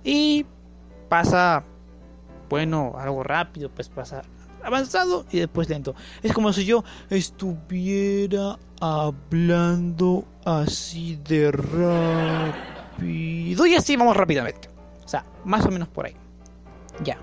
y 0.05 0.47
pasa 1.09 1.65
bueno, 2.49 2.95
algo 2.99 3.25
rápido, 3.25 3.69
pues 3.69 3.89
pasa 3.89 4.23
avanzado 4.63 5.25
y 5.31 5.39
después 5.39 5.69
lento. 5.69 5.95
Es 6.23 6.33
como 6.33 6.53
si 6.53 6.65
yo 6.65 6.85
estuviera 7.11 8.59
hablando 8.81 10.25
así 10.45 11.19
de 11.29 11.51
rápido. 11.53 12.57
Y 13.67 13.75
así 13.75 13.97
vamos 13.97 14.17
rápidamente. 14.17 14.69
O 15.05 15.09
sea, 15.09 15.25
más 15.45 15.65
o 15.67 15.71
menos 15.71 15.89
por 15.89 16.07
ahí. 16.07 16.15
Ya. 17.05 17.19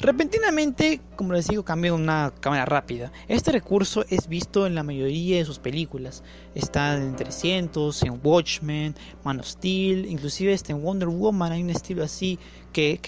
Repentinamente, 0.00 1.00
como 1.16 1.32
les 1.32 1.48
digo, 1.48 1.64
cambia 1.64 1.92
una 1.92 2.32
cámara 2.40 2.64
rápida. 2.64 3.10
Este 3.26 3.50
recurso 3.50 4.04
es 4.08 4.28
visto 4.28 4.66
en 4.66 4.76
la 4.76 4.84
mayoría 4.84 5.38
de 5.38 5.44
sus 5.44 5.58
películas. 5.58 6.22
Está 6.54 6.96
en 6.96 7.16
300, 7.16 8.02
en 8.04 8.20
Watchmen, 8.22 8.94
Man 9.24 9.40
of 9.40 9.46
Steel, 9.46 10.06
inclusive 10.06 10.52
este 10.52 10.72
en 10.72 10.82
Wonder 10.82 11.08
Woman 11.08 11.52
hay 11.52 11.62
un 11.62 11.70
estilo 11.70 12.04
así 12.04 12.38
que, 12.72 13.00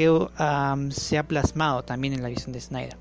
se 0.91 1.19
ha 1.19 1.23
plasmado 1.23 1.85
también 1.85 2.13
en 2.15 2.23
la 2.23 2.29
visión 2.29 2.53
de 2.53 2.61
Snyder. 2.61 2.97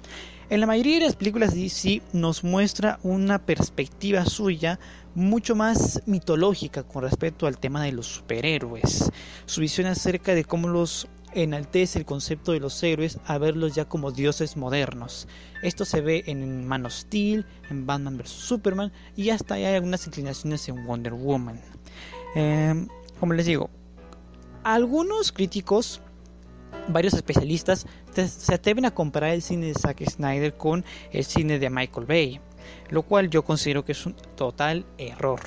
En 0.50 0.62
la 0.62 0.66
mayoría 0.66 0.96
de 0.96 1.06
las 1.06 1.16
películas 1.16 1.54
de 1.54 1.62
DC 1.62 2.02
nos 2.12 2.44
muestra 2.44 3.00
una 3.04 3.38
perspectiva 3.38 4.26
suya 4.26 4.80
mucho 5.14 5.56
más 5.56 6.02
mitológica 6.08 6.82
con 6.82 7.04
respecto 7.04 7.46
al 7.46 7.60
tema 7.60 7.84
de 7.84 7.92
los 7.92 8.08
superhéroes. 8.08 9.12
Su 9.46 9.62
visión 9.62 9.86
acerca 9.86 10.34
de 10.34 10.46
cómo 10.46 10.68
los 10.68 11.08
enaltece 11.36 12.00
el 12.00 12.06
concepto 12.06 12.52
de 12.52 12.62
los 12.62 12.82
héroes 12.82 13.20
a 13.28 13.38
verlos 13.38 13.76
ya 13.76 13.86
como 13.86 14.12
dioses 14.12 14.58
modernos. 14.58 15.28
Esto 15.62 15.86
se 15.86 16.02
ve 16.02 16.24
en 16.26 16.66
Man 16.68 16.88
of 16.88 16.94
Steel, 16.94 17.46
en 17.70 17.86
Batman 17.86 18.18
vs. 18.18 18.30
Superman 18.30 18.92
y 19.16 19.30
hasta 19.30 19.54
hay 19.54 19.66
algunas 19.66 20.08
inclinaciones 20.08 20.68
en 20.68 20.84
Wonder 20.84 21.14
Woman. 21.14 21.62
Em, 22.34 22.88
como 23.20 23.34
les 23.34 23.46
digo, 23.46 23.70
algunos 24.64 25.32
críticos 25.32 26.02
varios 26.90 27.14
especialistas 27.14 27.86
se 28.14 28.54
atreven 28.54 28.86
a 28.86 28.92
comparar 28.92 29.32
el 29.32 29.42
cine 29.42 29.68
de 29.68 29.74
Zack 29.74 30.04
Snyder 30.10 30.56
con 30.56 30.84
el 31.12 31.24
cine 31.24 31.60
de 31.60 31.70
Michael 31.70 32.06
Bay, 32.06 32.40
lo 32.90 33.04
cual 33.04 33.30
yo 33.30 33.44
considero 33.44 33.86
que 33.86 33.94
es 33.94 34.06
un 34.06 34.16
total 34.36 34.86
error. 34.98 35.42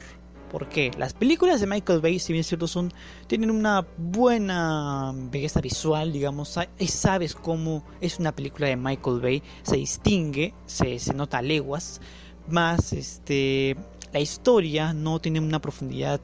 ¿Por 0.51 0.69
qué? 0.69 0.91
Las 0.99 1.15
películas 1.15 1.61
de 1.63 1.67
Michael 1.67 2.03
Bay, 2.03 2.19
si 2.19 2.35
bien 2.35 2.45
cierto, 2.45 2.69
son, 2.69 2.93
tienen 3.27 3.51
una 3.51 3.87
buena 3.97 5.13
belleza 5.15 5.63
visual, 5.63 6.13
digamos, 6.13 6.59
y 6.79 6.89
sabes 6.89 7.35
cómo 7.35 7.83
es 8.03 8.19
una 8.19 8.33
película 8.33 8.67
de 8.67 8.77
Michael 8.77 9.21
Bay, 9.21 9.43
se 9.63 9.77
distingue, 9.77 10.53
se, 10.67 10.99
se 10.99 11.15
nota 11.15 11.39
a 11.39 11.43
leguas, 11.43 12.03
más 12.49 12.93
este, 12.93 13.77
la 14.13 14.21
historia 14.21 14.93
no 14.93 15.21
tiene 15.21 15.41
una 15.41 15.59
profundidad 15.59 16.21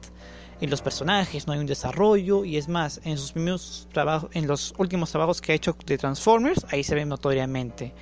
en 0.61 0.69
los 0.69 0.81
personajes, 0.81 1.47
no 1.47 1.53
hay 1.53 1.59
un 1.59 1.65
desarrollo 1.65 2.45
y 2.45 2.57
es 2.57 2.67
más, 2.67 2.99
en 3.03 3.17
sus 3.17 3.31
primeros 3.31 3.87
trabajos, 3.93 4.29
en 4.33 4.47
los 4.47 4.73
últimos 4.77 5.11
trabajos 5.11 5.41
que 5.41 5.53
ha 5.53 5.55
hecho 5.55 5.75
de 5.85 5.97
Transformers, 5.97 6.65
ahí 6.69 6.83
se 6.83 6.95
ve 6.95 7.05
notoriamente. 7.05 7.93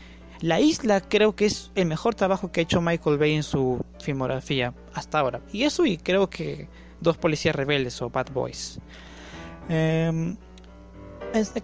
La 0.41 0.59
isla 0.59 1.01
creo 1.01 1.35
que 1.35 1.45
es 1.45 1.71
el 1.75 1.87
mejor 1.87 2.15
trabajo 2.15 2.51
que 2.51 2.61
ha 2.61 2.63
hecho 2.63 2.81
Michael 2.81 3.17
Bay 3.17 3.33
en 3.33 3.43
su 3.43 3.83
filmografía 3.99 4.73
hasta 4.93 5.19
ahora. 5.19 5.41
Y 5.51 5.63
eso 5.63 5.85
y 5.85 5.97
creo 5.97 6.29
que 6.29 6.67
Dos 6.99 7.17
Policías 7.17 7.55
Rebeldes 7.55 8.01
o 8.01 8.09
Bad 8.09 8.31
Boys. 8.31 8.79
Eh, 9.69 10.35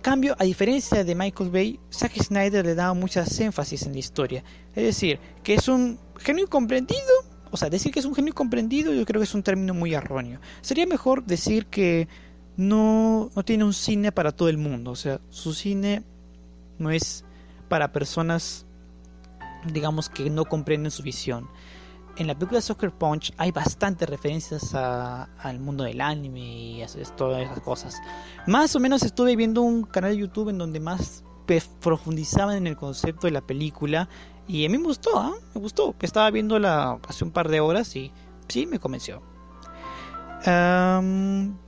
cambio, 0.02 0.36
a 0.40 0.44
diferencia 0.44 1.04
de 1.04 1.16
Michael 1.16 1.50
Bay, 1.50 1.80
Zack 1.92 2.14
Snyder 2.22 2.66
le 2.66 2.76
da 2.76 2.94
muchas 2.94 3.40
énfasis 3.40 3.84
en 3.84 3.94
la 3.94 4.00
historia. 4.00 4.44
Es 4.76 4.84
decir, 4.84 5.20
que 5.44 5.56
es 5.56 5.68
un 5.68 6.00
genio 6.18 6.46
incomprendido. 6.46 7.33
O 7.54 7.58
sea, 7.58 7.70
decir 7.70 7.92
que 7.92 8.00
es 8.00 8.06
un 8.06 8.16
genio 8.16 8.32
incomprendido 8.32 8.94
yo 8.94 9.06
creo 9.06 9.22
que 9.22 9.26
es 9.26 9.36
un 9.36 9.44
término 9.44 9.74
muy 9.74 9.94
erróneo. 9.94 10.40
Sería 10.62 10.86
mejor 10.86 11.24
decir 11.24 11.68
que 11.68 12.08
no, 12.58 13.30
no 13.36 13.44
tiene 13.44 13.64
un 13.64 13.74
cine 13.74 14.12
para 14.12 14.32
todo 14.32 14.50
el 14.50 14.58
mundo. 14.58 14.92
O 14.92 14.96
sea, 14.96 15.22
su 15.30 15.54
cine 15.54 16.04
no 16.80 16.92
es 16.92 17.24
para 17.70 17.92
personas, 17.92 18.66
digamos, 19.72 20.10
que 20.10 20.30
no 20.30 20.46
comprenden 20.46 20.92
su 20.92 21.04
visión 21.04 21.48
en 22.18 22.28
la 22.28 22.36
película 22.36 22.62
Soccer 22.62 22.92
Punch 22.92 23.34
hay 23.38 23.52
bastantes 23.52 24.08
referencias 24.10 24.74
al 24.76 25.60
mundo 25.60 25.84
del 25.84 26.02
anime 26.02 26.40
y 26.40 26.86
todas 27.18 27.44
esas 27.44 27.60
cosas. 27.62 28.02
Más 28.48 28.76
o 28.76 28.80
menos 28.80 29.04
estuve 29.04 29.36
viendo 29.36 29.62
un 29.62 29.84
canal 29.84 30.12
de 30.12 30.18
YouTube 30.18 30.50
en 30.50 30.58
donde 30.58 30.80
más 30.80 31.24
profundizaban 31.82 32.58
en 32.58 32.68
el 32.68 32.78
concepto 32.78 33.28
de 33.28 33.32
la 33.32 33.42
película 33.42 34.08
y 34.48 34.66
a 34.66 34.70
mí 34.70 34.78
me 34.78 34.86
gustó, 34.86 35.18
¿ah? 35.18 35.34
me 35.54 35.62
gustó. 35.62 35.96
Estaba 36.02 36.30
viéndola 36.32 37.00
hace 37.08 37.24
un 37.24 37.32
par 37.32 37.50
de 37.50 37.60
horas 37.60 37.96
y 37.96 38.12
sí, 38.48 38.66
me 38.66 38.80
convenció. 38.80 39.22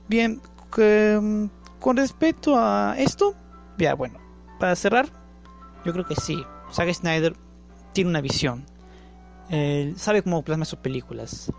bien, 0.08 0.40
con 0.70 1.96
respecto 1.96 2.56
a 2.58 2.94
esto, 2.98 3.34
ya 3.78 3.94
bueno, 3.94 4.18
para 4.58 4.76
cerrar, 4.76 5.08
yo 5.84 5.92
creo 5.92 6.04
que 6.04 6.16
sí, 6.16 6.44
Zack 6.72 6.92
Snyder 6.92 7.34
tiene 7.92 8.10
una 8.10 8.20
visión 8.20 8.64
sabe 9.96 10.22
cómo 10.22 10.42
plasma 10.42 10.64
sus 10.64 10.78
películas. 10.78 11.52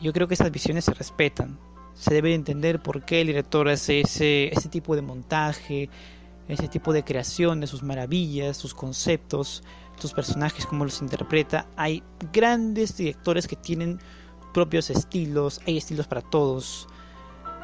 Yo 0.00 0.12
creo 0.12 0.28
que 0.28 0.34
esas 0.34 0.50
visiones 0.50 0.84
se 0.84 0.94
respetan. 0.94 1.58
Se 1.94 2.12
debe 2.12 2.34
entender 2.34 2.82
por 2.82 3.04
qué 3.04 3.22
el 3.22 3.28
director 3.28 3.68
hace 3.68 4.00
ese, 4.00 4.48
ese 4.48 4.68
tipo 4.68 4.94
de 4.96 5.02
montaje, 5.02 5.88
ese 6.46 6.68
tipo 6.68 6.92
de 6.92 7.04
creación 7.04 7.60
de 7.60 7.66
sus 7.66 7.82
maravillas, 7.82 8.56
sus 8.58 8.74
conceptos, 8.74 9.62
sus 9.96 10.12
personajes, 10.12 10.66
cómo 10.66 10.84
los 10.84 11.00
interpreta. 11.00 11.66
Hay 11.76 12.02
grandes 12.32 12.96
directores 12.96 13.46
que 13.46 13.56
tienen 13.56 13.98
propios 14.52 14.90
estilos, 14.90 15.60
hay 15.66 15.76
estilos 15.76 16.06
para 16.06 16.22
todos. 16.22 16.88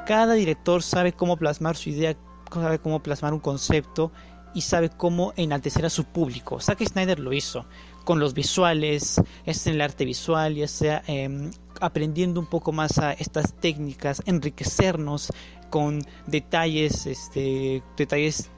Cada 0.06 0.34
director 0.34 0.82
sabe 0.82 1.12
cómo 1.12 1.36
plasmar 1.36 1.76
su 1.76 1.90
idea, 1.90 2.16
sabe 2.52 2.78
cómo 2.78 3.02
plasmar 3.02 3.32
un 3.32 3.40
concepto 3.40 4.12
y 4.54 4.62
sabe 4.62 4.90
cómo 4.90 5.32
enaltecer 5.36 5.86
a 5.86 5.90
su 5.90 6.04
público. 6.04 6.60
Zack 6.60 6.84
Snyder 6.86 7.18
lo 7.18 7.32
hizo 7.32 7.66
con 8.04 8.18
los 8.18 8.34
visuales, 8.34 9.20
es 9.46 9.66
en 9.66 9.74
el 9.74 9.80
arte 9.80 10.04
visual, 10.04 10.54
ya 10.54 10.68
sea 10.68 11.02
em, 11.06 11.50
aprendiendo 11.80 12.40
un 12.40 12.46
poco 12.46 12.72
más 12.72 12.98
a 12.98 13.12
estas 13.12 13.54
técnicas, 13.54 14.22
enriquecernos 14.26 15.32
con 15.70 16.02
detalles, 16.26 17.06
este, 17.06 17.82
detalles 17.96 18.50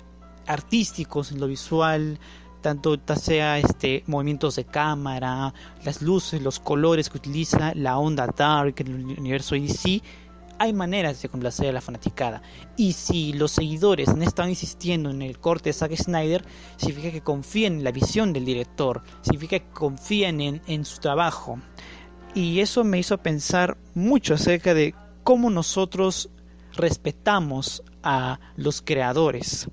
artísticos 0.47 1.31
en 1.33 1.41
lo 1.41 1.47
visual, 1.47 2.19
tanto 2.65 2.99
sea 3.17 3.59
este 3.59 4.05
movimientos 4.07 4.57
de 4.57 4.65
cámara, 4.65 5.53
las 5.85 6.01
luces, 6.01 6.41
los 6.41 6.59
colores 6.59 7.11
que 7.11 7.19
utiliza, 7.19 7.75
la 7.75 7.99
onda 7.99 8.27
dark 8.27 8.77
en 8.79 8.87
el 8.87 9.19
universo 9.19 9.55
DC 9.55 10.01
hay 10.59 10.73
maneras 10.73 11.21
de 11.21 11.29
complacer 11.29 11.69
a 11.69 11.73
la 11.73 11.83
fanaticada. 11.83 12.41
Y 12.79 12.93
si 12.93 13.35
los 13.35 13.53
seguidores 13.53 14.09
han 14.09 14.23
estado 14.23 14.49
insistiendo 14.49 15.11
en 15.11 15.21
el 15.21 15.39
corte 15.39 15.69
de 15.69 15.75
Zack 15.75 15.95
Snyder, 15.95 16.43
significa 16.77 17.11
que 17.11 17.21
confían 17.21 17.75
en 17.75 17.85
la 17.85 17.93
visión 17.93 18.33
del 18.33 18.47
director, 18.47 19.03
significa 19.21 19.59
que 19.59 19.71
confían 19.71 20.41
en, 20.41 20.63
en 20.67 20.87
su 20.87 21.01
trabajo. 21.01 21.59
Y 22.35 22.61
eso 22.61 22.83
me 22.83 22.99
hizo 22.99 23.19
pensar 23.19 23.77
mucho 23.95 24.35
acerca 24.35 24.73
de 24.73 24.95
cómo 25.23 25.51
nosotros 25.51 26.31
respetamos 26.73 27.83
a 28.03 28.41
los 28.57 28.81
creadores, 28.81 29.69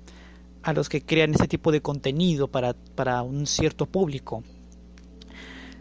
a 0.62 0.72
los 0.72 0.88
que 0.88 1.02
crean 1.02 1.34
ese 1.34 1.48
tipo 1.48 1.72
de 1.72 1.82
contenido 1.82 2.48
para, 2.48 2.74
para 2.74 3.22
un 3.22 3.46
cierto 3.46 3.86
público. 3.86 4.42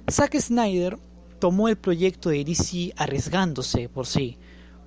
Zack 0.09 0.39
Snyder 0.39 0.97
tomó 1.39 1.67
el 1.67 1.77
proyecto 1.77 2.29
de 2.29 2.43
DC 2.43 2.93
arriesgándose 2.97 3.89
por 3.89 4.07
sí 4.07 4.37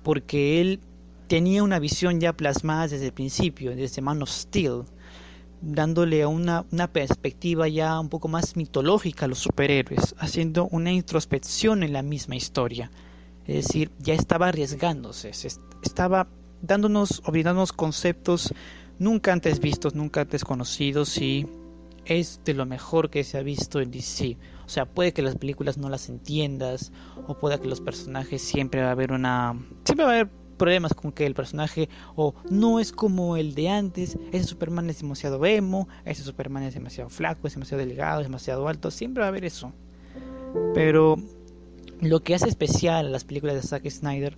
porque 0.05 0.61
él 0.61 0.79
tenía 1.27 1.63
una 1.63 1.79
visión 1.79 2.19
ya 2.21 2.33
plasmada 2.33 2.87
desde 2.87 3.07
el 3.07 3.11
principio, 3.11 3.75
desde 3.75 4.03
Man 4.03 4.21
of 4.21 4.29
Steel, 4.29 4.83
dándole 5.61 6.23
una, 6.27 6.63
una 6.71 6.93
perspectiva 6.93 7.67
ya 7.67 7.99
un 7.99 8.09
poco 8.09 8.27
más 8.27 8.55
mitológica 8.55 9.25
a 9.25 9.27
los 9.27 9.39
superhéroes, 9.39 10.13
haciendo 10.19 10.67
una 10.67 10.91
introspección 10.91 11.81
en 11.81 11.91
la 11.91 12.03
misma 12.03 12.35
historia. 12.35 12.91
Es 13.47 13.65
decir, 13.65 13.91
ya 13.97 14.13
estaba 14.13 14.47
arriesgándose, 14.47 15.31
estaba 15.81 16.27
dándonos, 16.61 17.23
olvidándonos 17.25 17.73
conceptos 17.73 18.53
nunca 18.99 19.33
antes 19.33 19.59
vistos, 19.59 19.95
nunca 19.95 20.21
antes 20.21 20.43
conocidos 20.43 21.17
y 21.17 21.47
es 22.05 22.39
de 22.45 22.53
lo 22.53 22.65
mejor 22.65 23.09
que 23.09 23.23
se 23.23 23.37
ha 23.37 23.43
visto 23.43 23.81
en 23.81 23.91
DC. 23.91 24.37
O 24.65 24.69
sea, 24.69 24.85
puede 24.85 25.13
que 25.13 25.21
las 25.21 25.35
películas 25.35 25.77
no 25.77 25.89
las 25.89 26.09
entiendas 26.09 26.91
o 27.27 27.37
pueda 27.37 27.59
que 27.59 27.67
los 27.67 27.81
personajes 27.81 28.41
siempre 28.41 28.81
va 28.81 28.89
a 28.89 28.91
haber 28.91 29.11
una 29.11 29.59
siempre 29.83 30.05
va 30.05 30.11
a 30.11 30.15
haber 30.15 30.29
problemas 30.57 30.93
con 30.93 31.11
que 31.11 31.25
el 31.25 31.33
personaje 31.33 31.89
o 32.15 32.33
no 32.49 32.79
es 32.79 32.91
como 32.91 33.37
el 33.37 33.55
de 33.55 33.69
antes, 33.69 34.17
ese 34.31 34.45
Superman 34.45 34.89
es 34.89 34.99
demasiado 34.99 35.45
emo, 35.45 35.87
ese 36.05 36.23
Superman 36.23 36.63
es 36.63 36.73
demasiado 36.73 37.09
flaco, 37.09 37.47
es 37.47 37.53
demasiado 37.53 37.85
delgado, 37.85 38.21
es 38.21 38.27
demasiado 38.27 38.67
alto, 38.67 38.89
siempre 38.89 39.21
va 39.21 39.27
a 39.27 39.29
haber 39.29 39.45
eso. 39.45 39.73
Pero 40.73 41.17
lo 42.01 42.21
que 42.21 42.35
hace 42.35 42.47
especial 42.47 43.07
a 43.07 43.09
las 43.09 43.25
películas 43.25 43.55
de 43.55 43.63
Zack 43.63 43.89
Snyder 43.89 44.35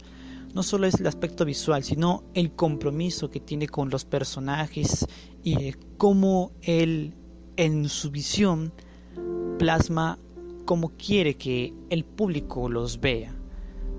no 0.54 0.64
solo 0.64 0.88
es 0.88 1.00
el 1.00 1.08
aspecto 1.08 1.46
visual, 1.46 1.84
sino 1.84 2.24
el 2.34 2.52
compromiso 2.52 3.30
que 3.30 3.40
tiene 3.40 3.68
con 3.68 3.90
los 3.90 4.06
personajes 4.06 5.06
y 5.44 5.74
cómo 5.98 6.52
él 6.62 7.14
en 7.58 7.90
su 7.90 8.12
visión 8.12 8.74
plasma 9.58 10.20
como 10.66 10.90
quiere 10.98 11.36
que 11.36 11.74
el 11.90 12.04
público 12.04 12.70
los 12.70 13.00
vea. 13.00 13.34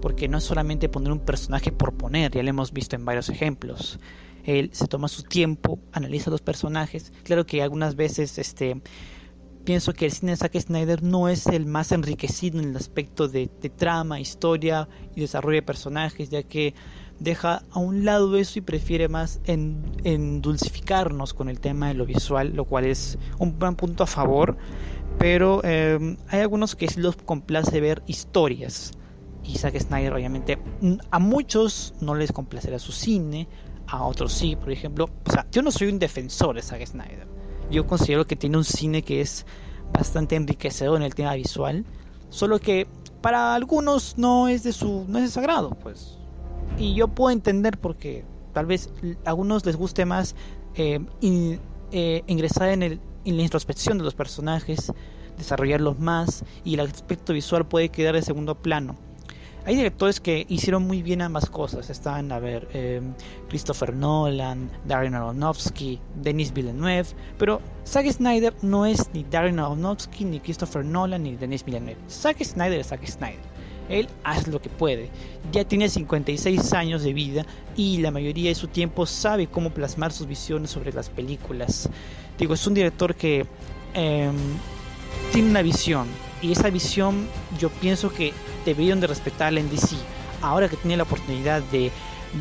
Porque 0.00 0.28
no 0.28 0.38
es 0.38 0.44
solamente 0.44 0.88
poner 0.88 1.10
un 1.10 1.20
personaje 1.20 1.72
por 1.72 1.94
poner, 1.94 2.30
ya 2.30 2.42
lo 2.42 2.50
hemos 2.50 2.72
visto 2.72 2.94
en 2.94 3.04
varios 3.04 3.28
ejemplos. 3.28 3.98
Él 4.44 4.70
se 4.72 4.86
toma 4.86 5.08
su 5.08 5.24
tiempo, 5.24 5.80
analiza 5.92 6.30
los 6.30 6.40
personajes. 6.40 7.12
Claro 7.24 7.44
que 7.44 7.62
algunas 7.62 7.96
veces 7.96 8.38
este, 8.38 8.80
pienso 9.68 9.92
que 9.92 10.06
el 10.06 10.12
cine 10.12 10.32
de 10.32 10.38
Zack 10.38 10.58
Snyder 10.58 11.02
no 11.02 11.28
es 11.28 11.46
el 11.46 11.66
más 11.66 11.92
enriquecido 11.92 12.58
en 12.58 12.70
el 12.70 12.76
aspecto 12.76 13.28
de, 13.28 13.48
trama, 13.76 14.18
historia 14.18 14.88
y 15.14 15.20
desarrollo 15.20 15.56
de 15.56 15.62
personajes, 15.62 16.30
ya 16.30 16.42
que 16.42 16.72
deja 17.20 17.64
a 17.70 17.78
un 17.78 18.06
lado 18.06 18.38
eso 18.38 18.60
y 18.60 18.62
prefiere 18.62 19.08
más 19.08 19.42
en, 19.44 19.82
con 21.36 21.50
el 21.50 21.60
tema 21.60 21.88
de 21.88 21.94
lo 21.94 22.06
visual, 22.06 22.54
lo 22.54 22.64
cual 22.64 22.86
es 22.86 23.18
un 23.38 23.58
gran 23.58 23.76
punto 23.76 24.04
a 24.04 24.06
favor. 24.06 24.56
Pero 25.18 25.62
em, 25.64 26.16
hay 26.28 26.40
algunos 26.40 26.74
que 26.74 26.88
los 26.96 27.16
complace 27.16 27.78
ver 27.82 28.02
historias. 28.06 28.92
Y 29.44 29.58
Zack 29.58 29.78
Snyder, 29.78 30.14
obviamente, 30.14 30.58
a 31.10 31.18
muchos 31.18 31.92
no 32.00 32.14
les 32.14 32.32
complacerá 32.32 32.78
su 32.78 32.92
cine, 32.92 33.46
a 33.86 34.02
otros 34.02 34.32
sí, 34.32 34.56
por 34.56 34.70
ejemplo. 34.70 35.10
O 35.26 35.30
sea, 35.30 35.46
yo 35.52 35.60
no 35.60 35.70
soy 35.70 35.88
un 35.88 35.98
defensor 35.98 36.56
de 36.56 36.62
Zack 36.62 36.86
Snyder. 36.86 37.37
Yo 37.70 37.86
considero 37.86 38.26
que 38.26 38.36
tiene 38.36 38.56
un 38.56 38.64
cine 38.64 39.02
que 39.02 39.20
es 39.20 39.46
bastante 39.92 40.36
enriquecedor 40.36 40.96
en 40.96 41.02
el 41.02 41.14
tema 41.14 41.34
visual. 41.34 41.84
Solo 42.30 42.58
que 42.58 42.86
para 43.20 43.54
algunos 43.54 44.16
no 44.18 44.48
es 44.48 44.62
de 44.62 44.72
su, 44.72 45.04
no 45.08 45.18
es 45.18 45.34
de 45.34 45.42
pues 45.82 46.18
y 46.78 46.94
yo 46.94 47.08
puedo 47.08 47.30
entender 47.30 47.78
porque 47.78 48.24
tal 48.52 48.66
vez 48.66 48.90
a 49.24 49.30
algunos 49.30 49.66
les 49.66 49.76
guste 49.76 50.04
más 50.04 50.34
eh, 50.74 51.00
eh, 51.92 52.22
ingresar 52.26 52.68
en, 52.68 52.82
el, 52.82 53.00
en 53.24 53.36
la 53.36 53.42
introspección 53.42 53.98
de 53.98 54.04
los 54.04 54.14
personajes, 54.14 54.92
desarrollarlos 55.36 55.98
más 55.98 56.44
y 56.64 56.74
el 56.74 56.80
aspecto 56.80 57.32
visual 57.32 57.66
puede 57.66 57.88
quedar 57.88 58.16
en 58.16 58.22
segundo 58.22 58.54
plano. 58.54 58.96
Hay 59.68 59.76
directores 59.76 60.18
que 60.18 60.46
hicieron 60.48 60.86
muy 60.86 61.02
bien 61.02 61.20
ambas 61.20 61.50
cosas. 61.50 61.90
Están, 61.90 62.32
a 62.32 62.38
ver, 62.38 62.66
eh, 62.72 63.02
Christopher 63.50 63.92
Nolan, 63.92 64.70
Darren 64.86 65.14
Aronofsky, 65.14 66.00
Denis 66.22 66.54
Villeneuve. 66.54 67.08
Pero 67.36 67.60
Zack 67.86 68.10
Snyder 68.10 68.54
no 68.62 68.86
es 68.86 69.10
ni 69.12 69.24
Darren 69.24 69.58
Aronofsky, 69.58 70.24
ni 70.24 70.40
Christopher 70.40 70.86
Nolan, 70.86 71.22
ni 71.24 71.36
Denis 71.36 71.66
Villeneuve. 71.66 71.98
Zack 72.08 72.42
Snyder 72.42 72.80
es 72.80 72.86
Zack 72.86 73.06
Snyder. 73.06 73.42
Él 73.90 74.08
hace 74.24 74.50
lo 74.50 74.62
que 74.62 74.70
puede. 74.70 75.10
Ya 75.52 75.64
tiene 75.64 75.90
56 75.90 76.72
años 76.72 77.02
de 77.02 77.12
vida 77.12 77.44
y 77.76 77.98
la 77.98 78.10
mayoría 78.10 78.48
de 78.48 78.54
su 78.54 78.68
tiempo 78.68 79.04
sabe 79.04 79.48
cómo 79.48 79.68
plasmar 79.68 80.12
sus 80.12 80.26
visiones 80.26 80.70
sobre 80.70 80.94
las 80.94 81.10
películas. 81.10 81.90
Digo, 82.38 82.54
es 82.54 82.66
un 82.66 82.72
director 82.72 83.14
que 83.14 83.44
em, 83.92 84.34
tiene 85.30 85.50
una 85.50 85.60
visión 85.60 86.06
y 86.40 86.52
esa 86.52 86.70
visión 86.70 87.28
yo 87.58 87.68
pienso 87.68 88.10
que 88.10 88.32
deberían 88.64 89.00
de 89.00 89.06
respetarla 89.06 89.60
en 89.60 89.70
DC. 89.70 89.96
ahora 90.42 90.68
que 90.68 90.76
tiene 90.76 90.96
la 90.96 91.02
oportunidad 91.02 91.62
de 91.62 91.90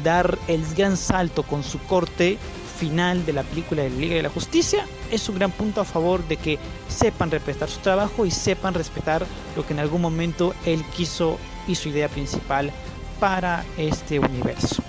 dar 0.03 0.37
el 0.47 0.63
gran 0.75 0.97
salto 0.97 1.43
con 1.43 1.63
su 1.63 1.79
corte 1.79 2.37
final 2.77 3.25
de 3.25 3.33
la 3.33 3.43
película 3.43 3.83
de 3.83 3.89
la 3.89 3.95
Liga 3.97 4.15
de 4.15 4.21
la 4.21 4.29
Justicia, 4.29 4.85
es 5.11 5.27
un 5.29 5.35
gran 5.35 5.51
punto 5.51 5.81
a 5.81 5.85
favor 5.85 6.25
de 6.27 6.37
que 6.37 6.59
sepan 6.87 7.31
respetar 7.31 7.69
su 7.69 7.79
trabajo 7.79 8.25
y 8.25 8.31
sepan 8.31 8.73
respetar 8.73 9.25
lo 9.55 9.65
que 9.65 9.73
en 9.73 9.79
algún 9.79 10.01
momento 10.01 10.53
él 10.65 10.83
quiso 10.95 11.37
y 11.67 11.75
su 11.75 11.89
idea 11.89 12.07
principal 12.07 12.71
para 13.19 13.65
este 13.77 14.19
universo. 14.19 14.83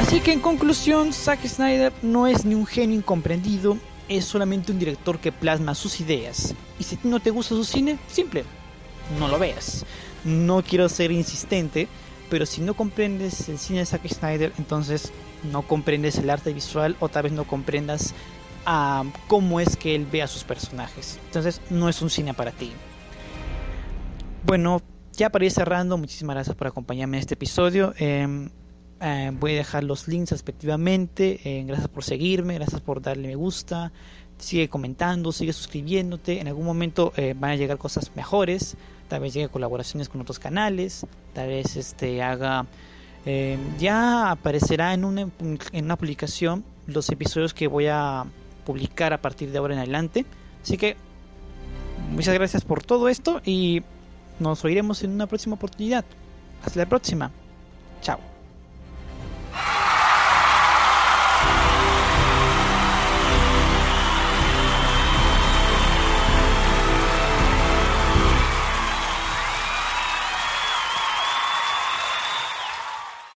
Así 0.00 0.20
que 0.20 0.32
en 0.32 0.40
conclusión, 0.40 1.12
Zack 1.12 1.46
Snyder 1.46 1.92
no 2.00 2.26
es 2.26 2.44
ni 2.46 2.54
un 2.54 2.66
genio 2.66 2.96
incomprendido, 2.96 3.76
es 4.08 4.24
solamente 4.24 4.72
un 4.72 4.78
director 4.78 5.18
que 5.18 5.30
plasma 5.30 5.74
sus 5.74 6.00
ideas. 6.00 6.54
Y 6.78 6.84
si 6.84 6.98
no 7.04 7.20
te 7.20 7.30
gusta 7.30 7.54
su 7.54 7.64
cine, 7.64 7.98
simple, 8.08 8.44
no 9.18 9.28
lo 9.28 9.38
veas. 9.38 9.84
No 10.24 10.62
quiero 10.62 10.88
ser 10.88 11.10
insistente, 11.12 11.88
pero 12.28 12.46
si 12.46 12.60
no 12.60 12.74
comprendes 12.74 13.48
el 13.48 13.58
cine 13.58 13.80
de 13.80 13.86
Zack 13.86 14.06
Snyder, 14.06 14.52
entonces 14.58 15.12
no 15.50 15.62
comprendes 15.62 16.18
el 16.18 16.30
arte 16.30 16.52
visual 16.52 16.96
o 17.00 17.08
tal 17.08 17.24
vez 17.24 17.32
no 17.32 17.44
comprendas 17.44 18.14
a 18.66 19.04
cómo 19.26 19.60
es 19.60 19.76
que 19.76 19.94
él 19.94 20.06
ve 20.10 20.22
a 20.22 20.26
sus 20.26 20.44
personajes. 20.44 21.18
Entonces 21.26 21.60
no 21.70 21.88
es 21.88 22.02
un 22.02 22.10
cine 22.10 22.34
para 22.34 22.52
ti. 22.52 22.72
Bueno, 24.44 24.82
ya 25.12 25.30
para 25.30 25.44
ir 25.44 25.50
cerrando, 25.50 25.98
muchísimas 25.98 26.34
gracias 26.34 26.56
por 26.56 26.66
acompañarme 26.66 27.16
en 27.16 27.20
este 27.20 27.34
episodio. 27.34 27.94
Em, 27.98 28.50
eh, 29.00 29.32
voy 29.34 29.52
a 29.52 29.56
dejar 29.56 29.84
los 29.84 30.08
links 30.08 30.30
respectivamente. 30.30 31.40
Eh, 31.44 31.64
gracias 31.64 31.88
por 31.88 32.04
seguirme, 32.04 32.54
gracias 32.54 32.80
por 32.80 33.00
darle 33.00 33.28
me 33.28 33.34
gusta. 33.34 33.92
Sigue 34.38 34.68
comentando, 34.68 35.32
sigue 35.32 35.52
suscribiéndote. 35.52 36.40
En 36.40 36.48
algún 36.48 36.64
momento 36.64 37.12
eh, 37.16 37.34
van 37.38 37.52
a 37.52 37.56
llegar 37.56 37.78
cosas 37.78 38.12
mejores. 38.14 38.76
Tal 39.10 39.20
vez 39.20 39.34
llegue 39.34 39.48
colaboraciones 39.48 40.08
con 40.08 40.20
otros 40.20 40.38
canales. 40.38 41.04
Tal 41.34 41.48
vez 41.48 41.76
este 41.76 42.22
haga. 42.22 42.64
ya 43.78 44.30
aparecerá 44.30 44.94
en 44.94 45.04
una, 45.04 45.28
en 45.42 45.84
una 45.84 45.96
publicación 45.96 46.64
los 46.86 47.10
episodios 47.10 47.52
que 47.52 47.66
voy 47.66 47.88
a 47.88 48.24
publicar 48.64 49.12
a 49.12 49.20
partir 49.20 49.50
de 49.50 49.58
ahora 49.58 49.74
en 49.74 49.80
adelante. 49.80 50.24
Así 50.62 50.76
que 50.76 50.96
muchas 52.12 52.34
gracias 52.34 52.64
por 52.64 52.84
todo 52.84 53.08
esto 53.08 53.42
y 53.44 53.82
nos 54.38 54.64
oiremos 54.64 55.02
en 55.02 55.10
una 55.10 55.26
próxima 55.26 55.56
oportunidad. 55.56 56.04
Hasta 56.64 56.78
la 56.78 56.86
próxima. 56.86 57.32
Chao. 58.00 58.29